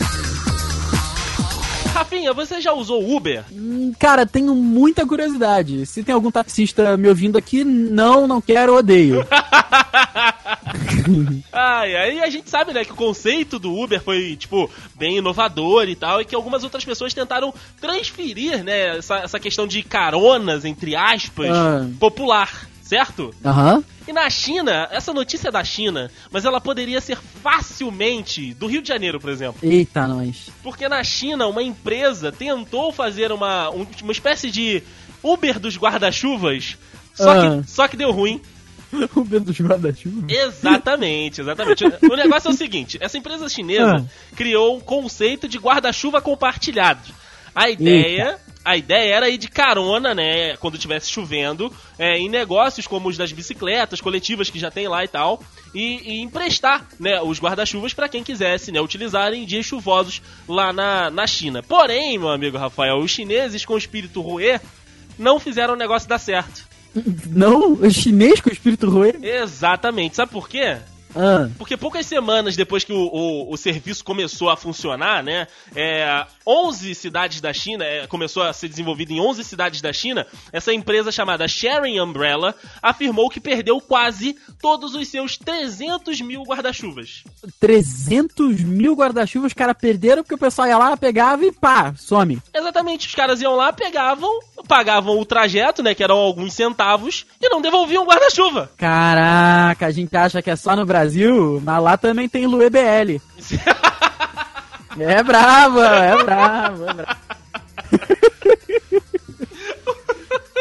Rafinha, 1.94 2.32
você 2.32 2.60
já 2.60 2.72
usou 2.72 3.14
Uber? 3.16 3.44
Hum, 3.52 3.92
Cara, 3.98 4.24
tenho 4.26 4.54
muita 4.54 5.06
curiosidade. 5.06 5.84
Se 5.86 6.02
tem 6.04 6.14
algum 6.14 6.30
taxista 6.30 6.96
me 6.96 7.08
ouvindo 7.08 7.36
aqui, 7.36 7.64
não, 7.64 8.26
não 8.28 8.40
quero, 8.40 8.76
odeio. 8.76 9.26
Ai, 11.52 11.94
aí 11.96 12.20
a 12.22 12.30
gente 12.30 12.48
sabe, 12.50 12.72
né, 12.72 12.84
que 12.84 12.92
o 12.92 12.96
conceito 12.96 13.58
do 13.58 13.74
Uber 13.76 14.02
foi, 14.02 14.36
tipo, 14.36 14.70
bem 14.96 15.18
inovador 15.18 15.88
e 15.88 15.94
tal, 15.96 16.20
e 16.20 16.24
que 16.24 16.34
algumas 16.34 16.64
outras 16.64 16.84
pessoas 16.84 17.14
tentaram 17.14 17.52
transferir, 17.80 18.62
né, 18.64 18.98
essa, 18.98 19.16
essa 19.18 19.40
questão 19.40 19.66
de 19.66 19.82
caronas, 19.82 20.64
entre 20.64 20.94
aspas, 20.96 21.50
Ah. 21.50 21.86
popular, 21.98 22.68
certo? 22.82 23.34
Aham. 23.44 23.82
E 24.08 24.12
na 24.12 24.28
China, 24.28 24.88
essa 24.90 25.12
notícia 25.12 25.48
é 25.48 25.52
da 25.52 25.62
China, 25.62 26.10
mas 26.32 26.44
ela 26.44 26.60
poderia 26.60 27.00
ser 27.00 27.16
facilmente 27.42 28.54
do 28.54 28.66
Rio 28.66 28.82
de 28.82 28.88
Janeiro, 28.88 29.20
por 29.20 29.30
exemplo. 29.30 29.56
Eita, 29.62 30.06
nós. 30.08 30.50
Porque 30.62 30.88
na 30.88 31.02
China, 31.04 31.46
uma 31.46 31.62
empresa 31.62 32.32
tentou 32.32 32.92
fazer 32.92 33.30
uma, 33.30 33.70
um- 33.70 33.86
uma 34.02 34.12
espécie 34.12 34.50
de 34.50 34.82
Uber 35.22 35.60
dos 35.60 35.76
guarda-chuvas, 35.76 36.76
só, 37.14 37.30
Ah. 37.30 37.60
que, 37.62 37.70
só 37.70 37.86
que 37.86 37.96
deu 37.96 38.10
ruim. 38.10 38.40
o 39.14 39.24
medo 39.24 39.46
dos 39.46 39.60
guarda-chuva. 39.60 40.26
Exatamente, 40.28 41.40
exatamente. 41.40 41.84
O 41.84 42.16
negócio 42.16 42.48
é 42.48 42.50
o 42.50 42.56
seguinte: 42.56 42.98
essa 43.00 43.16
empresa 43.16 43.48
chinesa 43.48 44.06
criou 44.36 44.76
um 44.76 44.80
conceito 44.80 45.48
de 45.48 45.58
guarda-chuva 45.58 46.20
compartilhado. 46.20 47.12
A 47.54 47.70
ideia. 47.70 48.38
A 48.62 48.76
ideia 48.76 49.14
era 49.14 49.30
ir 49.30 49.38
de 49.38 49.48
carona, 49.48 50.14
né, 50.14 50.54
quando 50.58 50.76
tivesse 50.76 51.10
chovendo, 51.10 51.74
é, 51.98 52.18
em 52.18 52.28
negócios 52.28 52.86
como 52.86 53.08
os 53.08 53.16
das 53.16 53.32
bicicletas 53.32 54.02
coletivas 54.02 54.50
que 54.50 54.58
já 54.58 54.70
tem 54.70 54.86
lá 54.86 55.02
e 55.02 55.08
tal, 55.08 55.42
e, 55.74 56.16
e 56.16 56.20
emprestar, 56.20 56.86
né, 57.00 57.22
os 57.22 57.40
guarda-chuvas 57.40 57.94
para 57.94 58.06
quem 58.06 58.22
quisesse, 58.22 58.70
né, 58.70 58.78
utilizar 58.78 59.32
em 59.32 59.46
dias 59.46 59.64
chuvosos 59.64 60.20
lá 60.46 60.74
na, 60.74 61.10
na 61.10 61.26
China. 61.26 61.62
Porém, 61.62 62.18
meu 62.18 62.28
amigo 62.28 62.58
Rafael, 62.58 62.98
os 62.98 63.10
chineses 63.10 63.64
com 63.64 63.78
espírito 63.78 64.20
ruê 64.20 64.60
não 65.18 65.40
fizeram 65.40 65.72
o 65.72 65.78
negócio 65.78 66.06
dar 66.06 66.18
certo. 66.18 66.69
Não, 67.28 67.74
o 67.74 67.90
chinês 67.90 68.40
com 68.40 68.50
espírito 68.50 68.90
ruim. 68.90 69.12
Exatamente. 69.22 70.16
Sabe 70.16 70.32
por 70.32 70.48
quê? 70.48 70.78
Ah, 71.14 71.48
Porque 71.58 71.76
poucas 71.76 72.06
semanas 72.06 72.56
depois 72.56 72.84
que 72.84 72.92
o, 72.92 72.96
o, 72.96 73.52
o 73.52 73.56
serviço 73.56 74.04
começou 74.04 74.48
a 74.48 74.56
funcionar, 74.56 75.22
né? 75.22 75.46
É, 75.74 76.24
11 76.46 76.94
cidades 76.94 77.40
da 77.40 77.52
China, 77.52 77.84
é, 77.84 78.06
começou 78.06 78.42
a 78.42 78.52
ser 78.52 78.68
desenvolvido 78.68 79.12
em 79.12 79.20
11 79.20 79.44
cidades 79.44 79.80
da 79.80 79.92
China, 79.92 80.26
essa 80.52 80.72
empresa 80.72 81.12
chamada 81.12 81.46
Sharing 81.46 82.00
Umbrella 82.00 82.54
afirmou 82.82 83.28
que 83.28 83.40
perdeu 83.40 83.80
quase 83.80 84.36
todos 84.60 84.94
os 84.94 85.08
seus 85.08 85.36
300 85.36 86.20
mil 86.20 86.42
guarda-chuvas. 86.42 87.24
300 87.58 88.60
mil 88.62 88.94
guarda-chuvas 88.94 89.50
os 89.50 89.54
caras 89.54 89.76
perderam 89.78 90.22
porque 90.22 90.34
o 90.34 90.38
pessoal 90.38 90.68
ia 90.68 90.78
lá, 90.78 90.96
pegava 90.96 91.44
e 91.44 91.52
pá, 91.52 91.94
some. 91.96 92.40
Exatamente, 92.54 93.06
os 93.06 93.14
caras 93.14 93.40
iam 93.40 93.56
lá, 93.56 93.72
pegavam, 93.72 94.30
pagavam 94.68 95.18
o 95.18 95.24
trajeto, 95.24 95.82
né? 95.82 95.94
Que 95.94 96.04
eram 96.04 96.16
alguns 96.16 96.54
centavos, 96.54 97.26
e 97.40 97.48
não 97.48 97.60
devolviam 97.60 98.04
o 98.04 98.06
guarda-chuva. 98.06 98.70
Caraca, 98.76 99.86
a 99.86 99.90
gente 99.90 100.16
acha 100.16 100.40
que 100.42 100.50
é 100.50 100.56
só 100.56 100.76
no 100.76 100.86
Brasil, 100.86 100.99
mas 101.62 101.82
lá 101.82 101.96
também 101.96 102.28
tem 102.28 102.46
Lue 102.46 102.68
BL. 102.70 103.20
É 104.98 105.22
brava, 105.22 105.86
é 105.86 106.24
brava, 106.24 106.90
é 106.90 106.94
brava. 106.94 107.16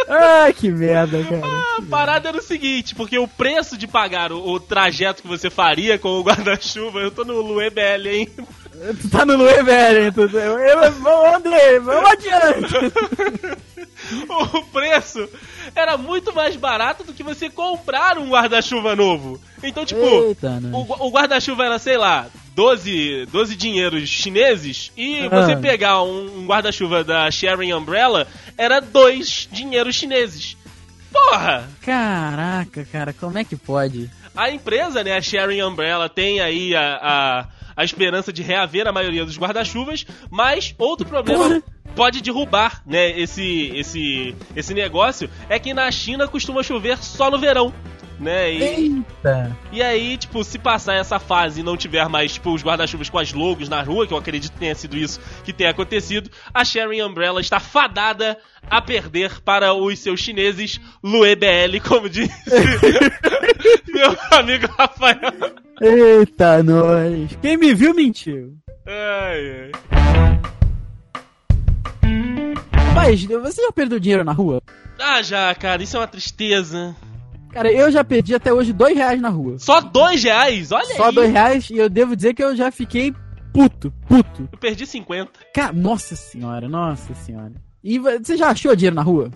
Ai, 0.09 0.53
que 0.53 0.71
merda, 0.71 1.23
cara. 1.23 1.45
A 1.77 1.81
parada 1.87 2.29
era 2.29 2.37
o 2.37 2.41
seguinte, 2.41 2.95
porque 2.95 3.19
o 3.19 3.27
preço 3.27 3.77
de 3.77 3.87
pagar 3.87 4.31
o, 4.31 4.53
o 4.53 4.59
trajeto 4.59 5.21
que 5.21 5.27
você 5.27 5.51
faria 5.51 5.99
com 5.99 6.09
o 6.09 6.23
guarda-chuva, 6.23 6.99
eu 6.99 7.11
tô 7.11 7.23
no 7.23 7.41
Lue 7.41 7.69
BL, 7.69 8.07
hein? 8.07 8.27
Tu 9.01 9.09
tá 9.09 9.23
no 9.23 9.35
Lue 9.37 9.63
BL, 9.63 9.69
hein? 9.71 10.11
Eu, 10.15 10.59
eu, 10.59 10.91
vamos, 10.93 11.35
André, 11.35 11.79
vamos 11.79 12.09
adiante. 12.09 12.73
o 14.53 14.63
preço 14.65 15.27
era 15.75 15.97
muito 15.97 16.33
mais 16.33 16.55
barato 16.55 17.03
do 17.03 17.13
que 17.13 17.23
você 17.23 17.49
comprar 17.49 18.17
um 18.17 18.29
guarda-chuva 18.29 18.95
novo. 18.95 19.39
Então, 19.63 19.85
tipo, 19.85 20.01
Eita, 20.01 20.59
né? 20.59 20.71
o, 20.73 21.07
o 21.07 21.11
guarda-chuva 21.11 21.65
era, 21.65 21.77
sei 21.79 21.97
lá, 21.97 22.27
12, 22.55 23.27
12 23.31 23.55
dinheiros 23.55 24.09
chineses 24.09 24.91
e 24.97 25.27
você 25.29 25.53
Ah. 25.53 25.57
pegar 25.57 26.03
um, 26.03 26.39
um 26.39 26.45
guarda-chuva 26.45 27.03
da 27.03 27.29
Sharing 27.31 27.73
Umbrella 27.73 28.27
era 28.57 28.79
dois 28.79 29.47
dinheiros 29.51 29.95
chineses. 29.95 30.57
Porra! 31.11 31.67
Caraca, 31.81 32.85
cara, 32.91 33.13
como 33.13 33.37
é 33.37 33.43
que 33.43 33.55
pode? 33.55 34.09
A 34.35 34.49
empresa, 34.51 35.03
né, 35.03 35.15
a 35.17 35.21
Sharing 35.21 35.61
Umbrella, 35.63 36.07
tem 36.07 36.39
aí 36.39 36.75
a, 36.75 36.99
a, 37.01 37.47
a 37.75 37.83
esperança 37.83 38.31
de 38.31 38.41
reaver 38.43 38.87
a 38.87 38.91
maioria 38.91 39.25
dos 39.25 39.37
guarda-chuvas, 39.37 40.05
mas 40.29 40.73
outro 40.77 41.07
problema 41.07 41.43
Porra. 41.45 41.63
Pode 41.95 42.21
derrubar, 42.21 42.81
né, 42.85 43.19
esse, 43.19 43.71
esse, 43.75 44.35
esse 44.55 44.73
negócio 44.73 45.29
é 45.49 45.59
que 45.59 45.73
na 45.73 45.89
China 45.91 46.27
costuma 46.27 46.63
chover 46.63 46.97
só 46.97 47.29
no 47.29 47.37
verão. 47.37 47.73
Né? 48.19 48.51
E, 48.51 48.63
Eita. 48.63 49.57
e 49.71 49.81
aí, 49.81 50.17
tipo, 50.17 50.43
se 50.43 50.59
passar 50.59 50.95
essa 50.95 51.19
fase 51.19 51.61
e 51.61 51.63
não 51.63 51.77
tiver 51.77 52.07
mais, 52.09 52.33
tipo, 52.33 52.53
os 52.53 52.61
guarda-chuvas 52.61 53.09
com 53.09 53.17
as 53.17 53.31
logos 53.31 53.69
na 53.69 53.81
rua, 53.81 54.05
que 54.05 54.13
eu 54.13 54.17
acredito 54.17 54.51
que 54.51 54.59
tenha 54.59 54.75
sido 54.75 54.97
isso 54.97 55.21
que 55.45 55.53
tenha 55.53 55.69
acontecido, 55.69 56.29
a 56.53 56.65
Sharing 56.65 57.01
Umbrella 57.01 57.39
está 57.39 57.61
fadada 57.61 58.37
a 58.69 58.81
perder 58.81 59.39
para 59.39 59.73
os 59.73 59.99
seus 59.99 60.19
chineses 60.19 60.81
Lue 61.01 61.33
BL, 61.33 61.79
como 61.87 62.09
disse 62.09 62.33
meu 63.87 64.15
amigo 64.31 64.67
Rafael. 64.77 65.55
Eita, 65.81 66.61
nós. 66.61 67.37
Quem 67.41 67.55
me 67.55 67.73
viu 67.73 67.93
mentiu. 67.93 68.53
Ai, 68.85 69.71
ai. 69.71 70.58
Mas, 72.93 73.23
você 73.23 73.61
já 73.61 73.71
perdeu 73.71 73.99
dinheiro 73.99 74.23
na 74.23 74.31
rua? 74.31 74.61
Ah, 74.99 75.21
já, 75.21 75.53
cara, 75.55 75.81
isso 75.81 75.95
é 75.95 75.99
uma 75.99 76.07
tristeza. 76.07 76.95
Cara, 77.51 77.71
eu 77.71 77.91
já 77.91 78.03
perdi 78.03 78.35
até 78.35 78.53
hoje 78.53 78.71
dois 78.73 78.95
reais 78.95 79.19
na 79.19 79.29
rua. 79.29 79.57
Só 79.57 79.81
dois 79.81 80.23
reais? 80.23 80.71
Olha 80.71 80.95
Só 80.95 81.05
aí. 81.05 81.15
dois 81.15 81.31
reais 81.31 81.69
e 81.69 81.77
eu 81.77 81.89
devo 81.89 82.15
dizer 82.15 82.33
que 82.33 82.43
eu 82.43 82.55
já 82.55 82.71
fiquei 82.71 83.13
puto, 83.53 83.91
puto. 84.07 84.47
Eu 84.51 84.57
perdi 84.57 84.85
50. 84.85 85.31
Cara, 85.53 85.73
nossa 85.73 86.15
senhora, 86.15 86.67
nossa 86.69 87.13
senhora. 87.15 87.53
E 87.83 87.97
você 87.97 88.37
já 88.37 88.49
achou 88.49 88.75
dinheiro 88.75 88.95
na 88.95 89.01
rua? 89.01 89.31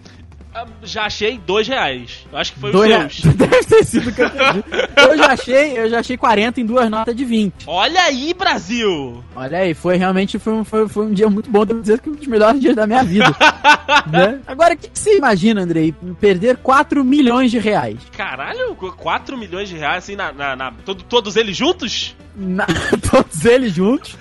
Já 0.84 1.04
achei 1.06 1.38
dois 1.38 1.68
reais. 1.68 2.26
Eu 2.32 2.38
acho 2.38 2.54
que 2.54 2.60
foi 2.60 2.72
Dois 2.72 3.06
os 3.06 3.22
seus. 3.22 3.34
Deve 3.36 3.64
ter 3.66 3.84
sido 3.86 4.12
que 4.12 4.22
eu 4.22 4.30
perdi. 4.30 4.64
Eu 4.98 5.18
já 5.18 5.26
achei, 5.34 5.78
eu 5.80 5.90
já 5.90 6.00
achei 6.00 6.16
40 6.18 6.62
em 6.62 6.66
duas 6.66 6.90
notas 6.90 7.16
de 7.16 7.26
20. 7.26 7.54
Olha 7.68 8.02
aí, 8.04 8.34
Brasil! 8.34 9.24
Olha 9.36 9.58
aí, 9.60 9.74
foi 9.74 9.98
realmente 9.98 10.38
foi, 10.38 10.54
um- 10.54 10.64
foi, 10.64 10.88
foi 10.88 11.06
um 11.08 11.14
dia 11.14 11.30
muito 11.30 11.50
bom, 11.50 11.66
devo 11.66 11.82
dizer 11.82 12.00
que 12.00 12.10
um 12.10 12.14
dos 12.14 12.28
melhores 12.28 12.60
dias 12.62 12.76
da 12.76 12.86
minha 12.86 13.04
vida. 13.04 13.34
né? 14.12 14.40
Agora, 14.46 14.74
o 14.74 14.78
que, 14.78 14.90
que 14.90 15.00
você 15.00 15.18
imagina, 15.18 15.62
Andrei? 15.62 15.94
Perder 16.20 16.58
4 16.58 17.04
milhões 17.04 17.50
de 17.50 17.58
reais. 17.60 17.98
Caralho, 18.16 18.76
4 18.76 19.38
milhões 19.38 19.70
de 19.70 19.78
reais 19.78 20.04
assim 20.04 20.16
na. 20.16 20.32
na, 20.32 20.56
na- 20.56 20.72
todo- 20.86 21.04
todos 21.04 21.36
eles 21.36 21.56
juntos? 21.58 22.16
Na- 22.36 22.66
todos 23.12 23.46
eles 23.46 23.74
juntos. 23.74 24.16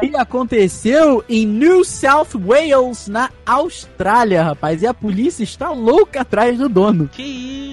Aí 0.00 0.12
aconteceu 0.16 1.24
em 1.28 1.46
New 1.46 1.84
South 1.84 2.28
Wales, 2.34 3.08
na 3.08 3.30
Austrália, 3.46 4.42
rapaz. 4.42 4.82
E 4.82 4.86
a 4.86 4.92
polícia 4.94 5.17
está 5.26 5.70
louca 5.70 6.20
atrás 6.20 6.58
do 6.58 6.68
dono. 6.68 7.08
Que 7.08 7.22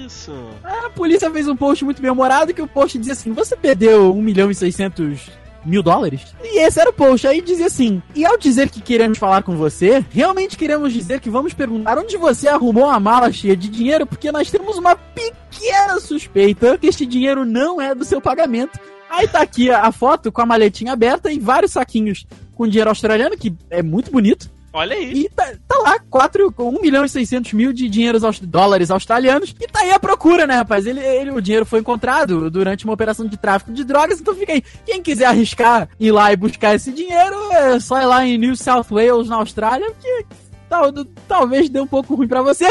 isso? 0.06 0.34
A 0.64 0.90
polícia 0.90 1.30
fez 1.32 1.48
um 1.48 1.56
post 1.56 1.84
muito 1.84 2.02
bem 2.02 2.12
humorado 2.12 2.54
que 2.54 2.62
o 2.62 2.68
post 2.68 2.98
dizia 2.98 3.14
assim: 3.14 3.34
Você 3.34 3.56
perdeu 3.56 4.14
1 4.14 4.22
milhão 4.22 4.52
e 4.52 4.56
600 4.56 5.30
mil 5.66 5.82
dólares? 5.82 6.22
E 6.44 6.60
esse 6.60 6.80
era 6.80 6.90
o 6.90 6.94
post. 6.94 7.28
Aí 7.28 7.42
dizia 7.42 7.66
assim: 7.68 8.02
E 8.14 8.26
ao 8.26 8.38
dizer 8.38 8.70
que 8.70 8.82
queremos 8.82 9.18
falar 9.18 9.44
com 9.44 9.56
você, 9.56 10.06
realmente 10.10 10.58
queremos 10.58 10.94
dizer 10.94 11.20
que 11.20 11.30
vamos 11.30 11.54
perguntar 11.54 11.98
onde 11.98 12.18
você 12.18 12.48
arrumou 12.48 12.86
uma 12.86 13.00
mala 13.00 13.32
cheia 13.32 13.56
de 13.56 13.68
dinheiro, 13.68 14.06
porque 14.06 14.32
nós 14.32 14.50
temos 14.50 14.78
uma 14.78 14.96
pequena 14.96 16.00
suspeita 16.00 16.78
que 16.78 16.88
este 16.88 17.06
dinheiro 17.06 17.46
não 17.46 17.82
é 17.82 17.94
do 17.94 18.06
seu 18.06 18.22
pagamento. 18.22 18.80
Aí 19.10 19.28
tá 19.28 19.42
aqui 19.42 19.70
a 19.70 19.86
a 19.86 19.92
foto 19.92 20.32
com 20.32 20.42
a 20.42 20.46
maletinha 20.46 20.94
aberta 20.94 21.32
e 21.32 21.40
vários 21.40 21.72
saquinhos 21.74 22.26
com 22.56 22.68
dinheiro 22.68 22.90
australiano, 22.90 23.38
que 23.38 23.54
é 23.70 23.84
muito 23.84 24.12
bonito. 24.12 24.50
Olha 24.76 24.94
aí. 24.94 25.22
E 25.22 25.30
tá, 25.30 25.54
tá 25.66 25.78
lá, 25.80 25.98
4, 26.10 26.54
1 26.60 26.82
milhão 26.82 27.06
e 27.06 27.10
600 27.10 27.54
mil 27.54 27.72
de 27.72 27.88
dinheiros 27.88 28.24
dólares 28.42 28.92
australianos. 28.92 29.56
E 29.58 29.68
tá 29.68 29.80
aí 29.80 29.92
a 29.92 30.00
procura, 30.00 30.46
né, 30.46 30.56
rapaz? 30.56 30.86
Ele, 30.86 31.00
ele, 31.00 31.32
o 31.32 31.42
dinheiro 31.42 31.66
foi 31.66 31.80
encontrado 31.80 32.52
durante 32.52 32.84
uma 32.84 32.94
operação 32.94 33.26
de 33.26 33.38
tráfico 33.38 33.72
de 33.72 33.86
drogas. 33.86 34.20
Então 34.20 34.36
fica 34.36 34.52
aí. 34.52 34.62
Quem 34.86 35.02
quiser 35.02 35.28
arriscar 35.28 35.88
ir 35.98 36.12
lá 36.12 36.34
e 36.34 36.36
buscar 36.36 36.76
esse 36.76 36.92
dinheiro, 36.92 37.54
é 37.54 37.80
só 37.80 38.02
ir 38.02 38.06
lá 38.06 38.26
em 38.26 38.38
New 38.38 38.54
South 38.58 38.88
Wales, 38.92 39.30
na 39.30 39.38
Austrália, 39.38 39.90
que 39.94 40.26
tal, 40.68 40.92
talvez 41.26 41.70
dê 41.70 41.80
um 41.80 41.88
pouco 41.88 42.14
ruim 42.14 42.28
pra 42.28 42.42
você. 42.42 42.66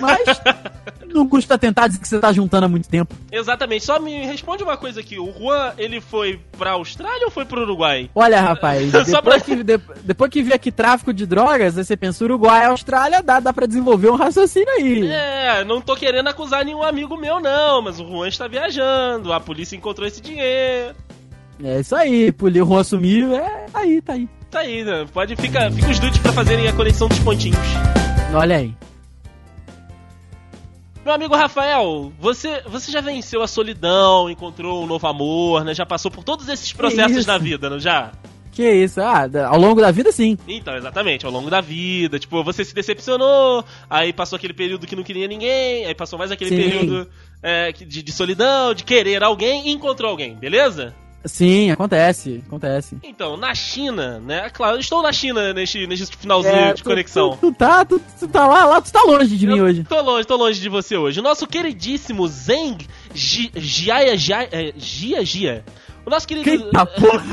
Mas 0.00 0.24
não 1.14 1.28
custa 1.28 1.56
tentar 1.58 1.86
dizer 1.86 2.00
que 2.00 2.08
você 2.08 2.18
tá 2.18 2.32
juntando 2.32 2.66
há 2.66 2.68
muito 2.68 2.88
tempo. 2.88 3.14
Exatamente. 3.30 3.84
Só 3.84 3.98
me 4.00 4.26
responde 4.26 4.62
uma 4.62 4.76
coisa 4.76 5.00
aqui. 5.00 5.18
O 5.18 5.32
Juan, 5.32 5.72
ele 5.78 6.00
foi 6.00 6.40
pra 6.58 6.72
Austrália 6.72 7.24
ou 7.24 7.30
foi 7.30 7.44
pro 7.44 7.62
Uruguai? 7.62 8.10
Olha, 8.14 8.40
rapaz, 8.40 8.90
Só 9.08 9.22
pra- 9.22 9.36
depois, 9.36 9.42
que, 9.42 9.62
de- 9.62 9.80
depois 10.02 10.30
que 10.30 10.42
vi 10.42 10.52
aqui 10.52 10.70
tráfico 10.72 11.12
de 11.12 11.24
drogas, 11.26 11.78
aí 11.78 11.84
você 11.84 11.96
pensa 11.96 12.24
Uruguai, 12.24 12.64
Austrália, 12.66 13.22
dá, 13.22 13.40
dá 13.40 13.52
pra 13.52 13.66
desenvolver 13.66 14.10
um 14.10 14.16
raciocínio 14.16 14.68
aí. 14.70 15.06
É, 15.06 15.64
não 15.64 15.80
tô 15.80 15.94
querendo 15.96 16.28
acusar 16.28 16.64
nenhum 16.64 16.82
amigo 16.82 17.16
meu, 17.16 17.40
não, 17.40 17.80
mas 17.80 18.00
o 18.00 18.06
Juan 18.06 18.28
está 18.28 18.48
viajando, 18.48 19.32
a 19.32 19.40
polícia 19.40 19.76
encontrou 19.76 20.06
esse 20.06 20.20
dinheiro. 20.20 20.94
É 21.62 21.80
isso 21.80 21.94
aí, 21.94 22.32
polir 22.32 22.64
o 22.64 22.66
Juan 22.66 22.82
sumiu, 22.82 23.34
é 23.36 23.66
aí, 23.72 24.02
tá 24.02 24.14
aí. 24.14 24.28
Tá 24.50 24.60
aí, 24.60 24.84
né? 24.84 25.06
Pode, 25.12 25.36
fica, 25.36 25.70
fica 25.70 25.90
os 25.90 25.98
dudes 25.98 26.18
pra 26.18 26.32
fazerem 26.32 26.66
a 26.68 26.72
conexão 26.72 27.08
dos 27.08 27.18
pontinhos. 27.20 27.58
Olha 28.34 28.56
aí. 28.56 28.74
Meu 31.04 31.12
amigo 31.12 31.36
Rafael, 31.36 32.10
você, 32.18 32.62
você 32.66 32.90
já 32.90 33.00
venceu 33.02 33.42
a 33.42 33.46
solidão, 33.46 34.30
encontrou 34.30 34.82
um 34.82 34.86
novo 34.86 35.06
amor, 35.06 35.62
né? 35.62 35.74
Já 35.74 35.84
passou 35.84 36.10
por 36.10 36.24
todos 36.24 36.48
esses 36.48 36.72
processos 36.72 37.26
na 37.26 37.36
vida, 37.36 37.68
não 37.68 37.78
já? 37.78 38.10
Que 38.50 38.70
isso? 38.70 39.00
Ah, 39.02 39.26
da- 39.26 39.48
ao 39.48 39.58
longo 39.58 39.80
da 39.82 39.90
vida, 39.90 40.10
sim. 40.12 40.38
Então, 40.48 40.74
exatamente, 40.76 41.26
ao 41.26 41.32
longo 41.32 41.50
da 41.50 41.60
vida. 41.60 42.18
Tipo, 42.18 42.42
você 42.42 42.64
se 42.64 42.74
decepcionou, 42.74 43.64
aí 43.90 44.12
passou 44.14 44.36
aquele 44.36 44.54
período 44.54 44.86
que 44.86 44.96
não 44.96 45.02
queria 45.02 45.26
ninguém, 45.28 45.84
aí 45.84 45.94
passou 45.94 46.18
mais 46.18 46.30
aquele 46.30 46.50
Sim. 46.50 46.56
período 46.56 47.08
é, 47.42 47.72
de, 47.72 48.02
de 48.02 48.12
solidão, 48.12 48.72
de 48.72 48.84
querer 48.84 49.22
alguém 49.22 49.68
e 49.68 49.72
encontrou 49.72 50.10
alguém, 50.10 50.34
beleza? 50.36 50.94
Sim, 51.24 51.70
acontece, 51.70 52.42
acontece. 52.46 52.98
Então, 53.02 53.36
na 53.36 53.54
China, 53.54 54.18
né? 54.20 54.50
Claro, 54.50 54.76
eu 54.76 54.80
estou 54.80 55.02
na 55.02 55.12
China 55.12 55.52
neste, 55.54 55.86
neste 55.86 56.14
finalzinho 56.16 56.54
É, 56.54 56.74
de 56.74 56.82
tu- 56.82 56.88
conexão. 56.90 57.30
Tu, 57.40 57.50
tu 57.50 57.54
tá, 57.54 57.84
tu, 57.84 58.00
tu 58.20 58.28
tá 58.28 58.46
lá, 58.46 58.66
lá, 58.66 58.80
tu 58.82 58.92
tá 58.92 59.02
longe 59.02 59.34
de 59.36 59.46
mim 59.46 59.56
Eu 59.58 59.64
hoje. 59.64 59.84
Tô 59.84 60.00
longe, 60.02 60.26
tô 60.26 60.36
longe 60.36 60.60
de 60.60 60.68
você 60.68 60.96
hoje. 60.96 61.20
O 61.20 61.22
nosso 61.22 61.46
queridíssimo 61.46 62.26
Zeng 62.28 62.76
Ji- 63.14 63.50
Jiaya 63.56 64.16
Jia 64.16 64.48
é, 64.52 64.72
Gia. 64.76 65.64
O 66.06 66.10
nosso 66.10 66.26
querido. 66.28 66.68
Porra. 67.00 67.24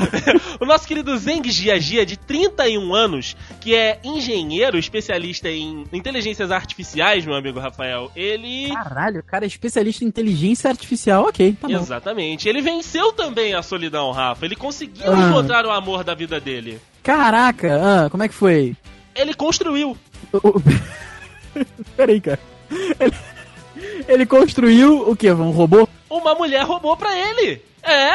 o 0.60 0.64
nosso 0.64 0.86
querido 0.86 1.16
Zeng 1.18 1.50
Jia 1.50 1.78
Jia, 1.80 2.06
de 2.06 2.16
31 2.16 2.94
anos, 2.94 3.36
que 3.60 3.74
é 3.74 4.00
engenheiro, 4.02 4.78
especialista 4.78 5.48
em 5.48 5.84
inteligências 5.92 6.50
artificiais, 6.50 7.24
meu 7.26 7.34
amigo 7.34 7.58
Rafael, 7.60 8.10
ele. 8.16 8.70
Caralho, 8.72 9.20
o 9.20 9.22
cara 9.24 9.44
é 9.44 9.48
especialista 9.48 10.04
em 10.04 10.08
inteligência 10.08 10.70
artificial, 10.70 11.24
ok, 11.26 11.56
tá 11.60 11.68
bom. 11.68 11.74
Exatamente. 11.74 12.48
Ele 12.48 12.62
venceu 12.62 13.12
também 13.12 13.54
a 13.54 13.62
solidão, 13.62 14.10
Rafa. 14.10 14.44
Ele 14.44 14.56
conseguiu 14.56 15.12
Ah. 15.12 15.28
encontrar 15.28 15.66
o 15.66 15.70
amor 15.70 16.02
da 16.04 16.14
vida 16.14 16.40
dele. 16.40 16.80
Caraca, 17.02 17.80
ah, 18.06 18.10
como 18.10 18.22
é 18.22 18.28
que 18.28 18.34
foi? 18.34 18.74
Ele 19.14 19.34
construiu. 19.34 19.96
Peraí, 21.96 22.20
cara. 22.20 22.40
Ele, 22.98 23.12
ele 24.08 24.26
construiu 24.26 25.10
o 25.10 25.14
quê? 25.16 25.30
Um 25.32 25.50
robô? 25.50 25.88
Uma 26.08 26.34
mulher 26.34 26.62
roubou 26.64 26.96
pra 26.96 27.16
ele. 27.16 27.60
É, 27.82 28.12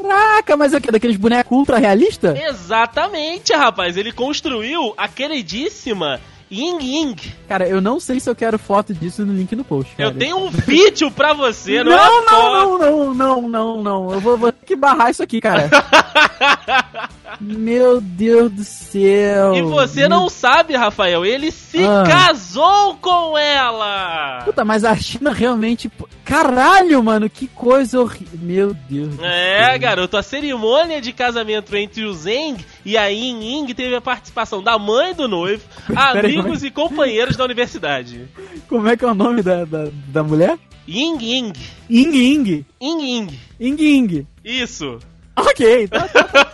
Caraca, 0.00 0.56
mas 0.56 0.72
é 0.72 0.78
o 0.78 0.80
quê? 0.80 0.90
Daqueles 0.90 1.16
bonecos 1.16 1.56
ultra 1.56 1.78
realistas? 1.78 2.38
exatamente, 2.38 3.52
rapaz. 3.52 3.96
Ele 3.96 4.12
construiu 4.12 4.94
a 4.96 5.08
queridíssima 5.08 6.20
Ying 6.52 6.78
Ying. 6.82 7.16
Cara, 7.48 7.66
eu 7.66 7.80
não 7.80 7.98
sei 7.98 8.20
se 8.20 8.28
eu 8.28 8.34
quero 8.34 8.58
foto 8.58 8.92
disso 8.92 9.24
no 9.24 9.32
link 9.32 9.56
no 9.56 9.64
post. 9.64 9.94
Cara. 9.96 10.10
Eu 10.10 10.14
tenho 10.14 10.36
um 10.36 10.50
vídeo 10.50 11.10
pra 11.10 11.32
você, 11.32 11.82
não, 11.82 11.92
não, 11.92 11.96
é 11.96 12.30
não, 12.30 12.78
não, 12.78 12.78
não, 12.78 13.14
não, 13.14 13.48
não, 13.48 13.82
não. 13.82 14.12
Eu 14.12 14.20
vou, 14.20 14.36
vou 14.36 14.52
ter 14.52 14.66
que 14.66 14.76
barrar 14.76 15.10
isso 15.10 15.22
aqui, 15.22 15.40
cara. 15.40 15.70
Meu 17.40 18.00
Deus 18.00 18.52
do 18.52 18.64
céu. 18.64 19.54
E 19.54 19.62
você 19.62 20.06
não 20.08 20.28
sabe, 20.28 20.76
Rafael, 20.76 21.24
ele 21.24 21.50
se 21.50 21.82
Ah. 21.84 22.04
casou 22.06 22.96
com 22.96 23.36
ela! 23.36 24.42
Puta, 24.44 24.64
mas 24.64 24.84
a 24.84 24.94
China 24.94 25.32
realmente. 25.32 25.90
Caralho, 26.24 27.02
mano, 27.02 27.28
que 27.28 27.48
coisa 27.48 28.00
horrível. 28.00 28.38
Meu 28.40 28.74
Deus. 28.88 29.14
É, 29.20 29.70
céu. 29.70 29.78
garoto, 29.78 30.16
a 30.16 30.22
cerimônia 30.22 31.00
de 31.00 31.12
casamento 31.12 31.74
entre 31.74 32.04
o 32.04 32.12
Zeng 32.12 32.64
e 32.84 32.96
a 32.96 33.06
Ying 33.06 33.42
Ying 33.42 33.74
teve 33.74 33.94
a 33.94 34.00
participação 34.00 34.62
da 34.62 34.78
mãe 34.78 35.14
do 35.14 35.28
noivo, 35.28 35.62
Peraí, 36.12 36.38
amigos 36.38 36.62
e 36.64 36.70
companheiros 36.70 37.36
da 37.36 37.44
universidade. 37.44 38.28
Como 38.68 38.88
é 38.88 38.96
que 38.96 39.04
é 39.04 39.08
o 39.08 39.14
nome 39.14 39.42
da, 39.42 39.64
da, 39.64 39.88
da 40.08 40.22
mulher? 40.22 40.58
Ying 40.88 41.18
Ying. 41.20 41.52
Ying 41.88 42.16
Ying. 42.16 42.66
Ying 42.80 43.02
Ying. 43.02 43.38
Ying 43.60 43.80
Ying. 43.80 44.26
Isso. 44.44 44.98
Ok, 45.34 45.88
tá, 45.88 46.08
tá, 46.08 46.24
tá, 46.24 46.44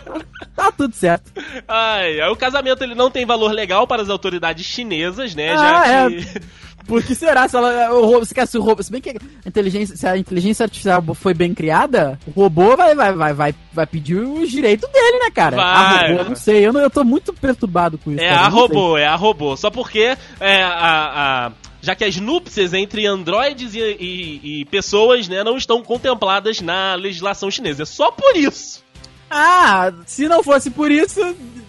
tá 0.55 0.71
tudo 0.71 0.95
certo. 0.95 1.31
Ai, 1.67 2.21
aí 2.21 2.29
o 2.29 2.35
casamento 2.35 2.81
ele 2.81 2.95
não 2.95 3.11
tem 3.11 3.25
valor 3.25 3.51
legal 3.51 3.85
para 3.85 4.01
as 4.01 4.09
autoridades 4.09 4.65
chinesas, 4.65 5.35
né? 5.35 5.51
Ah, 5.51 5.85
já 5.85 6.09
que. 6.09 6.39
Por 6.39 6.68
que 7.03 7.13
será? 7.15 7.47
Se 7.47 7.55
ela. 7.55 7.91
O 7.93 8.05
robô, 8.05 8.25
se, 8.25 8.33
quer, 8.33 8.47
se 8.47 8.57
o 8.57 8.61
robô. 8.61 8.81
Se 8.81 8.91
bem 8.91 8.99
que 9.01 9.09
a 9.11 9.13
inteligência, 9.47 9.95
se 9.95 10.07
a 10.07 10.17
inteligência 10.17 10.63
artificial 10.63 11.03
foi 11.13 11.33
bem 11.33 11.53
criada, 11.53 12.19
o 12.27 12.31
robô 12.31 12.75
vai, 12.75 12.95
vai, 12.95 13.13
vai, 13.13 13.33
vai, 13.33 13.55
vai 13.71 13.85
pedir 13.87 14.15
os 14.15 14.49
direitos 14.49 14.89
dele, 14.91 15.19
né, 15.19 15.29
cara? 15.31 15.55
Vai, 15.55 15.65
a 15.65 16.17
robô, 16.17 16.29
não 16.29 16.35
sei, 16.35 16.65
eu, 16.65 16.73
não, 16.73 16.81
eu 16.81 16.89
tô 16.89 17.03
muito 17.03 17.31
perturbado 17.33 17.97
com 17.97 18.11
isso. 18.11 18.21
É 18.23 18.29
cara, 18.29 18.41
a 18.47 18.49
não 18.49 18.51
sei. 18.51 18.61
robô, 18.67 18.97
é 18.97 19.05
a 19.05 19.15
robô. 19.15 19.55
Só 19.55 19.69
porque 19.69 20.17
é, 20.39 20.63
a, 20.63 21.47
a- 21.47 21.51
já 21.81 21.95
que 21.95 22.03
as 22.03 22.17
núpcias 22.17 22.73
entre 22.73 23.05
androides 23.05 23.73
e, 23.73 23.79
e- 23.79 24.61
e 24.61 24.65
pessoas 24.65 25.27
né, 25.29 25.43
não 25.43 25.55
estão 25.57 25.81
contempladas 25.81 26.59
na 26.61 26.95
legislação 26.95 27.49
chinesa. 27.49 27.83
É 27.83 27.85
só 27.85 28.11
por 28.11 28.35
isso. 28.35 28.83
Ah, 29.31 29.91
se 30.05 30.27
não 30.27 30.43
fosse 30.43 30.69
por 30.71 30.89
isso. 30.91 31.19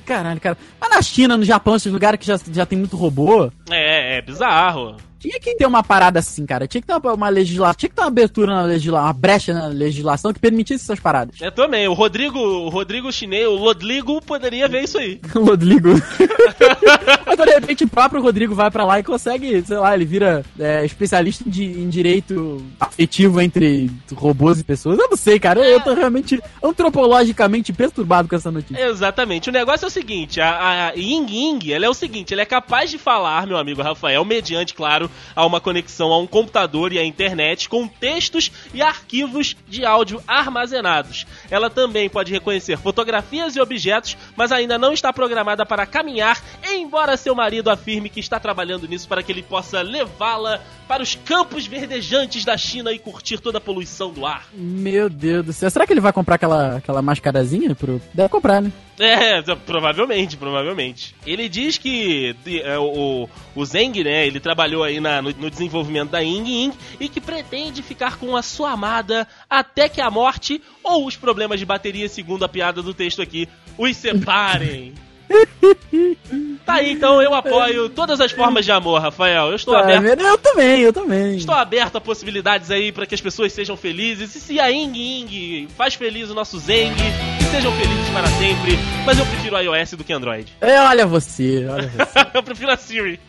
Caralho, 0.06 0.40
cara. 0.40 0.56
Mas 0.80 0.90
na 0.90 1.02
China, 1.02 1.36
no 1.36 1.44
Japão, 1.44 1.76
esses 1.76 1.92
lugares 1.92 2.18
que 2.18 2.26
já, 2.26 2.40
já 2.50 2.66
tem 2.66 2.78
muito 2.78 2.96
robô. 2.96 3.52
É, 3.70 4.16
é 4.18 4.22
bizarro. 4.22 4.96
Tinha 5.20 5.38
que 5.38 5.54
ter 5.54 5.66
uma 5.66 5.82
parada 5.82 6.18
assim, 6.18 6.44
cara. 6.46 6.66
Tinha 6.66 6.80
que 6.80 6.86
ter 6.86 6.94
uma, 6.94 7.12
uma 7.14 7.28
legislação. 7.28 7.74
Tinha 7.74 7.90
que 7.90 7.94
ter 7.96 8.02
uma 8.02 8.08
abertura 8.08 8.54
na 8.54 8.62
legislação, 8.62 9.06
uma 9.06 9.12
brecha 9.12 9.52
na 9.54 9.66
legislação 9.66 10.32
que 10.32 10.40
permitisse 10.40 10.84
essas 10.84 10.98
paradas. 10.98 11.40
Eu 11.40 11.52
também. 11.52 11.86
O 11.86 11.92
Rodrigo, 11.92 12.38
o 12.38 12.68
Rodrigo 12.68 13.12
chinês, 13.12 13.46
o 13.46 13.54
Lodligo, 13.56 14.20
poderia 14.22 14.66
ver 14.68 14.84
isso 14.84 14.98
aí. 14.98 15.20
Rodrigo. 15.34 15.90
Mas 17.26 17.36
de 17.38 17.44
repente 17.54 17.84
o 17.84 17.88
próprio 17.88 18.22
Rodrigo 18.22 18.54
vai 18.54 18.70
pra 18.70 18.84
lá 18.84 18.98
e 18.98 19.02
consegue, 19.02 19.62
sei 19.62 19.76
lá, 19.78 19.94
ele 19.94 20.04
vira 20.04 20.44
é, 20.58 20.84
especialista 20.84 21.44
em, 21.46 21.50
di- 21.50 21.80
em 21.80 21.88
direito 21.88 22.64
afetivo 22.78 23.40
entre 23.40 23.90
robôs 24.14 24.58
e 24.60 24.64
pessoas. 24.64 24.98
Eu 24.98 25.08
não 25.10 25.16
sei, 25.16 25.38
cara. 25.38 25.60
Eu, 25.60 25.64
eu 25.74 25.80
tô 25.80 25.94
realmente 25.94 26.40
antropologicamente 26.62 27.72
perturbado 27.72 28.28
com 28.28 28.36
essa 28.36 28.50
notícia. 28.50 28.82
Exatamente. 28.88 29.48
O 29.48 29.52
negócio 29.52 29.84
é 29.84 29.88
o 29.88 29.90
seguinte, 29.90 30.40
a, 30.40 30.88
a 30.88 30.92
Ying 30.92 31.26
Ying, 31.30 31.72
ela 31.72 31.86
é 31.86 31.88
o 31.88 31.94
seguinte, 31.94 32.32
ela 32.32 32.42
é 32.42 32.46
capaz 32.46 32.90
de 32.90 32.98
falar, 32.98 33.46
meu 33.46 33.56
amigo 33.56 33.82
Rafael, 33.82 34.24
mediante, 34.24 34.74
claro, 34.74 35.09
a 35.34 35.44
uma 35.44 35.60
conexão 35.60 36.12
a 36.12 36.18
um 36.18 36.26
computador 36.26 36.92
e 36.92 36.98
à 36.98 37.04
internet 37.04 37.68
com 37.68 37.86
textos 37.86 38.50
e 38.72 38.82
arquivos 38.82 39.56
de 39.68 39.84
áudio 39.84 40.22
armazenados. 40.26 41.26
Ela 41.50 41.70
também 41.70 42.08
pode 42.08 42.32
reconhecer 42.32 42.78
fotografias 42.78 43.56
e 43.56 43.60
objetos, 43.60 44.16
mas 44.36 44.52
ainda 44.52 44.78
não 44.78 44.92
está 44.92 45.12
programada 45.12 45.64
para 45.66 45.86
caminhar, 45.86 46.42
embora 46.72 47.16
seu 47.16 47.34
marido 47.34 47.70
afirme 47.70 48.08
que 48.08 48.20
está 48.20 48.38
trabalhando 48.38 48.88
nisso 48.88 49.08
para 49.08 49.22
que 49.22 49.32
ele 49.32 49.42
possa 49.42 49.82
levá-la 49.82 50.60
para 50.86 51.02
os 51.02 51.14
campos 51.14 51.66
verdejantes 51.66 52.44
da 52.44 52.56
China 52.56 52.92
e 52.92 52.98
curtir 52.98 53.38
toda 53.38 53.58
a 53.58 53.60
poluição 53.60 54.12
do 54.12 54.26
ar. 54.26 54.46
Meu 54.52 55.08
Deus 55.08 55.46
do 55.46 55.52
céu. 55.52 55.70
Será 55.70 55.86
que 55.86 55.92
ele 55.92 56.00
vai 56.00 56.12
comprar 56.12 56.34
aquela, 56.34 56.76
aquela 56.76 57.00
mascarazinha? 57.00 57.74
Pro... 57.74 58.00
Deve 58.12 58.28
comprar, 58.28 58.60
né? 58.60 58.72
É, 59.00 59.40
provavelmente, 59.66 60.36
provavelmente. 60.36 61.14
Ele 61.26 61.48
diz 61.48 61.78
que 61.78 62.34
de- 62.44 62.60
é, 62.60 62.78
o, 62.78 63.28
o 63.54 63.64
Zeng, 63.64 64.04
né, 64.04 64.26
ele 64.26 64.38
trabalhou 64.38 64.84
aí 64.84 65.00
na- 65.00 65.22
no, 65.22 65.30
no 65.32 65.50
desenvolvimento 65.50 66.10
da 66.10 66.20
Ying 66.20 66.46
Ying 66.46 66.72
e 67.00 67.08
que 67.08 67.20
pretende 67.20 67.82
ficar 67.82 68.18
com 68.18 68.36
a 68.36 68.42
sua 68.42 68.72
amada 68.72 69.26
até 69.48 69.88
que 69.88 70.00
a 70.00 70.10
morte 70.10 70.62
ou 70.84 71.06
os 71.06 71.16
problemas 71.16 71.58
de 71.58 71.66
bateria, 71.66 72.08
segundo 72.08 72.44
a 72.44 72.48
piada 72.48 72.82
do 72.82 72.92
texto 72.94 73.22
aqui, 73.22 73.48
os 73.78 73.96
separem. 73.96 74.94
tá 76.66 76.74
aí, 76.74 76.92
então 76.92 77.22
eu 77.22 77.32
apoio 77.34 77.88
todas 77.88 78.20
as 78.20 78.32
formas 78.32 78.64
de 78.64 78.72
amor, 78.72 79.00
Rafael. 79.00 79.48
Eu 79.50 79.56
estou 79.56 79.74
Ah, 79.76 79.80
aberto. 79.80 80.20
eu 80.20 80.38
também, 80.38 80.80
eu 80.80 80.92
também. 80.92 81.36
Estou 81.36 81.54
aberto 81.54 81.96
a 81.96 82.00
possibilidades 82.00 82.70
aí 82.70 82.90
para 82.92 83.06
que 83.06 83.14
as 83.14 83.20
pessoas 83.20 83.52
sejam 83.52 83.76
felizes. 83.76 84.34
E 84.34 84.40
se 84.40 84.60
a 84.60 84.66
Ying 84.68 84.96
Ying 84.96 85.68
faz 85.76 85.94
feliz 85.94 86.30
o 86.30 86.34
nosso 86.34 86.58
Zeng, 86.58 86.94
que 87.38 87.44
sejam 87.44 87.72
felizes 87.72 88.08
para 88.10 88.26
sempre. 88.28 88.78
Mas 89.06 89.18
eu 89.18 89.26
prefiro 89.26 89.58
iOS 89.60 89.90
do 89.92 90.04
que 90.04 90.12
Android. 90.12 90.52
É, 90.60 90.80
olha 90.80 91.06
você, 91.06 91.66
olha 91.68 91.88
você. 91.96 92.26
eu 92.34 92.42
prefiro 92.42 92.72
a 92.72 92.76
Siri. 92.76 93.20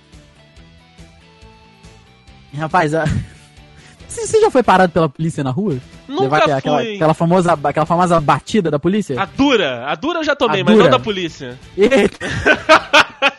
Rapaz, 2.58 2.94
a... 2.94 3.06
você 4.12 4.41
já 4.41 4.52
foi 4.52 4.62
parado 4.63 4.91
pela 4.91 5.08
polícia 5.10 5.43
na 5.43 5.50
rua? 5.52 5.78
Nunca 6.08 6.38
aquela, 6.38 6.58
aquela, 6.58 6.78
fui. 6.80 6.95
aquela 6.95 7.13
famosa, 7.13 7.60
aquela 7.63 7.86
famosa 7.86 8.19
batida 8.19 8.69
da 8.69 8.78
polícia? 8.80 9.19
A 9.21 9.26
dura. 9.26 9.86
A 9.88 9.95
dura 9.95 10.19
eu 10.19 10.24
já 10.24 10.36
tomei, 10.36 10.62
A 10.62 10.63
mas 10.65 10.74
dura? 10.74 10.84
não 10.86 10.91
da 10.91 11.00
polícia. 11.00 11.58
Eita. 11.78 12.17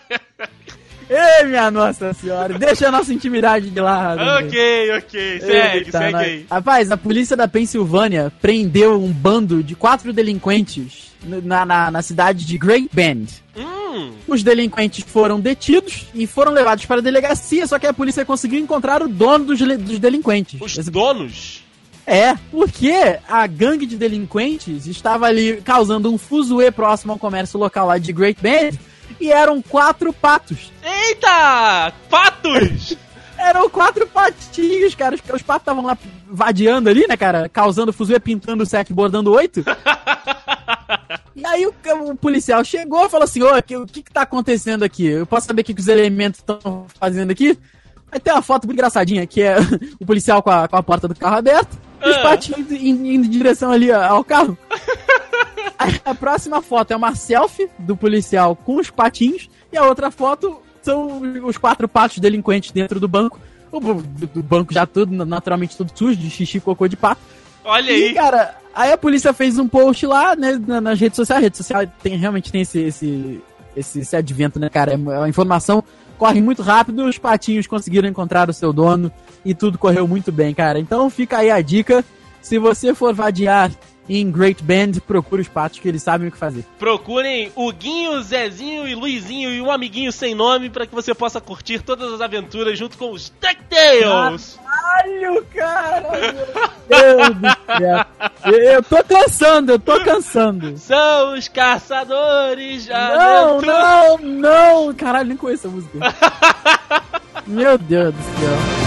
Ei, 1.10 1.44
minha 1.46 1.70
nossa 1.70 2.14
senhora, 2.14 2.58
deixa 2.58 2.88
a 2.88 2.90
nossa 2.90 3.12
intimidade 3.12 3.68
de 3.68 3.80
lado. 3.80 4.22
ok, 4.46 4.96
ok. 4.96 5.40
Segue, 5.40 5.78
Eita, 5.78 5.98
segue 5.98 6.12
nós- 6.12 6.22
aí. 6.22 6.46
Rapaz, 6.50 6.90
a 6.90 6.96
polícia 6.96 7.36
da 7.36 7.46
Pensilvânia 7.46 8.32
prendeu 8.40 8.98
um 9.02 9.12
bando 9.12 9.62
de 9.62 9.74
quatro 9.74 10.10
delinquentes 10.10 11.12
na, 11.22 11.66
na, 11.66 11.90
na 11.90 12.00
cidade 12.02 12.46
de 12.46 12.56
Great 12.56 12.88
Bend. 12.92 13.28
Hum, 13.54 13.81
Os 14.26 14.42
delinquentes 14.42 15.04
foram 15.06 15.40
detidos 15.40 16.06
e 16.14 16.26
foram 16.26 16.52
levados 16.52 16.84
para 16.86 17.00
a 17.00 17.02
delegacia, 17.02 17.66
só 17.66 17.78
que 17.78 17.86
a 17.86 17.92
polícia 17.92 18.24
conseguiu 18.24 18.58
encontrar 18.60 19.02
o 19.02 19.08
dono 19.08 19.44
dos, 19.46 19.58
dos 19.58 19.98
delinquentes. 19.98 20.60
os 20.60 20.76
Esse- 20.78 20.90
donos. 20.90 21.62
É, 22.04 22.34
porque 22.50 22.92
a 23.28 23.46
gangue 23.46 23.86
de 23.86 23.96
delinquentes 23.96 24.86
estava 24.88 25.26
ali 25.26 25.62
causando 25.62 26.12
um 26.12 26.18
fuzuê 26.18 26.70
próximo 26.72 27.12
ao 27.12 27.18
comércio 27.18 27.58
local 27.60 27.86
lá 27.86 27.96
de 27.96 28.12
Great 28.12 28.40
Bend 28.42 28.78
e 29.20 29.30
eram 29.30 29.62
quatro 29.62 30.12
patos. 30.12 30.72
Eita! 30.84 31.92
Patos! 32.10 32.96
Eram 33.38 33.68
quatro 33.68 34.06
patinhos, 34.06 34.94
cara. 34.94 35.16
Os, 35.16 35.20
os 35.34 35.42
patos 35.42 35.62
estavam 35.62 35.84
lá 35.84 35.98
vadiando 36.30 36.88
ali, 36.88 37.04
né, 37.08 37.16
cara? 37.16 37.48
Causando 37.48 37.92
fuzuê, 37.92 38.20
pintando 38.20 38.62
o 38.62 38.66
sec, 38.66 38.88
bordando 38.92 39.32
oito. 39.32 39.64
E 41.34 41.46
aí 41.46 41.66
o, 41.66 41.72
o 42.10 42.16
policial 42.16 42.62
chegou 42.64 43.06
e 43.06 43.08
falou 43.08 43.24
assim, 43.24 43.42
ô, 43.42 43.56
o 43.56 43.86
que, 43.86 44.02
que 44.02 44.12
tá 44.12 44.22
acontecendo 44.22 44.82
aqui? 44.84 45.06
Eu 45.06 45.26
posso 45.26 45.46
saber 45.46 45.62
o 45.62 45.64
que, 45.64 45.72
que 45.74 45.80
os 45.80 45.88
elementos 45.88 46.40
estão 46.40 46.86
fazendo 47.00 47.30
aqui? 47.30 47.58
Aí 48.10 48.20
tem 48.20 48.32
uma 48.32 48.42
foto 48.42 48.66
muito 48.66 48.76
engraçadinha, 48.78 49.26
que 49.26 49.40
é 49.42 49.56
o 49.98 50.04
policial 50.04 50.42
com 50.42 50.50
a, 50.50 50.68
com 50.68 50.76
a 50.76 50.82
porta 50.82 51.08
do 51.08 51.14
carro 51.14 51.36
aberta 51.36 51.76
e 52.04 52.08
os 52.10 52.16
Ah. 52.16 52.22
patinhos 52.22 52.70
indo, 52.70 53.06
em 53.06 53.20
direção 53.22 53.70
ali 53.72 53.90
ao 53.90 54.22
carro. 54.22 54.56
Aí 55.78 56.00
a 56.04 56.14
próxima 56.14 56.60
foto 56.62 56.92
é 56.92 56.96
uma 56.96 57.14
selfie 57.14 57.68
do 57.78 57.96
policial 57.96 58.54
com 58.54 58.76
os 58.76 58.90
patinhos 58.90 59.48
e 59.72 59.76
a 59.76 59.84
outra 59.86 60.10
foto 60.10 60.60
são 60.82 61.20
os 61.44 61.56
quatro 61.56 61.88
patos 61.88 62.18
delinquentes 62.18 62.70
dentro 62.72 63.00
do 63.00 63.08
banco. 63.08 63.40
O 63.70 63.80
bu- 63.80 64.02
do 64.02 64.42
banco 64.42 64.72
já 64.74 64.86
tudo, 64.86 65.24
naturalmente 65.24 65.76
tudo 65.76 65.90
sujo, 65.94 66.16
de 66.16 66.28
xixi 66.28 66.58
e 66.58 66.60
cocô 66.60 66.86
de 66.86 66.96
pato. 66.96 67.20
Olha 67.64 67.90
E, 67.90 68.08
aí. 68.08 68.14
cara, 68.14 68.54
aí 68.74 68.92
a 68.92 68.98
polícia 68.98 69.32
fez 69.32 69.58
um 69.58 69.68
post 69.68 70.06
lá, 70.06 70.34
né, 70.36 70.60
na- 70.66 70.80
nas 70.80 70.98
redes 71.00 71.16
sociais. 71.16 71.40
A 71.40 71.44
rede 71.44 71.56
social 71.56 71.82
tem, 72.02 72.16
realmente 72.16 72.50
tem 72.52 72.60
esse, 72.62 72.78
esse, 72.80 73.40
esse, 73.76 74.00
esse 74.00 74.16
advento, 74.16 74.58
né, 74.58 74.68
cara? 74.68 74.92
É- 74.94 75.22
A 75.24 75.28
informação 75.28 75.82
corre 76.18 76.40
muito 76.40 76.62
rápido, 76.62 77.04
os 77.04 77.18
patinhos 77.18 77.66
conseguiram 77.66 78.08
encontrar 78.08 78.48
o 78.48 78.52
seu 78.52 78.72
dono 78.72 79.10
e 79.44 79.54
tudo 79.54 79.76
correu 79.78 80.06
muito 80.06 80.30
bem, 80.30 80.54
cara. 80.54 80.78
Então 80.78 81.08
fica 81.10 81.38
aí 81.38 81.50
a 81.50 81.60
dica. 81.60 82.04
Se 82.40 82.58
você 82.58 82.94
for 82.94 83.12
vadiar 83.14 83.70
em 84.08 84.30
Great 84.30 84.62
Band, 84.62 85.00
procure 85.06 85.42
os 85.42 85.48
patos 85.48 85.78
que 85.78 85.88
eles 85.88 86.02
sabem 86.02 86.28
o 86.28 86.32
que 86.32 86.36
fazer. 86.38 86.64
Procurem 86.78 87.52
o 87.54 87.72
Guinho, 87.72 88.20
Zezinho 88.22 88.86
e 88.86 88.94
Luizinho 88.94 89.50
e 89.50 89.60
um 89.60 89.70
amiguinho 89.70 90.10
sem 90.12 90.34
nome 90.34 90.68
para 90.68 90.86
que 90.86 90.94
você 90.94 91.14
possa 91.14 91.40
curtir 91.40 91.80
todas 91.82 92.12
as 92.12 92.20
aventuras 92.20 92.78
junto 92.78 92.98
com 92.98 93.12
os 93.12 93.32
DuckTales. 93.40 94.58
Caralho, 94.64 95.46
cara! 95.54 96.02
Meu 96.90 97.16
Deus 97.16 97.36
do 97.36 97.78
céu! 97.78 98.52
Eu, 98.52 98.82
tô 98.82 99.04
cansando, 99.04 99.72
eu 99.72 99.78
tô 99.78 100.00
cansando. 100.04 100.76
São 100.78 101.34
os 101.34 101.48
caçadores 101.48 102.84
de 102.84 102.90
Não, 102.90 103.58
aventura. 103.58 103.72
não, 103.72 104.18
não! 104.18 104.94
Caralho, 104.94 105.28
nem 105.28 105.36
conheço 105.36 105.68
a 105.68 105.70
música. 105.70 105.98
Meu 107.46 107.78
Deus 107.78 108.14
do 108.14 108.22
céu. 108.22 108.81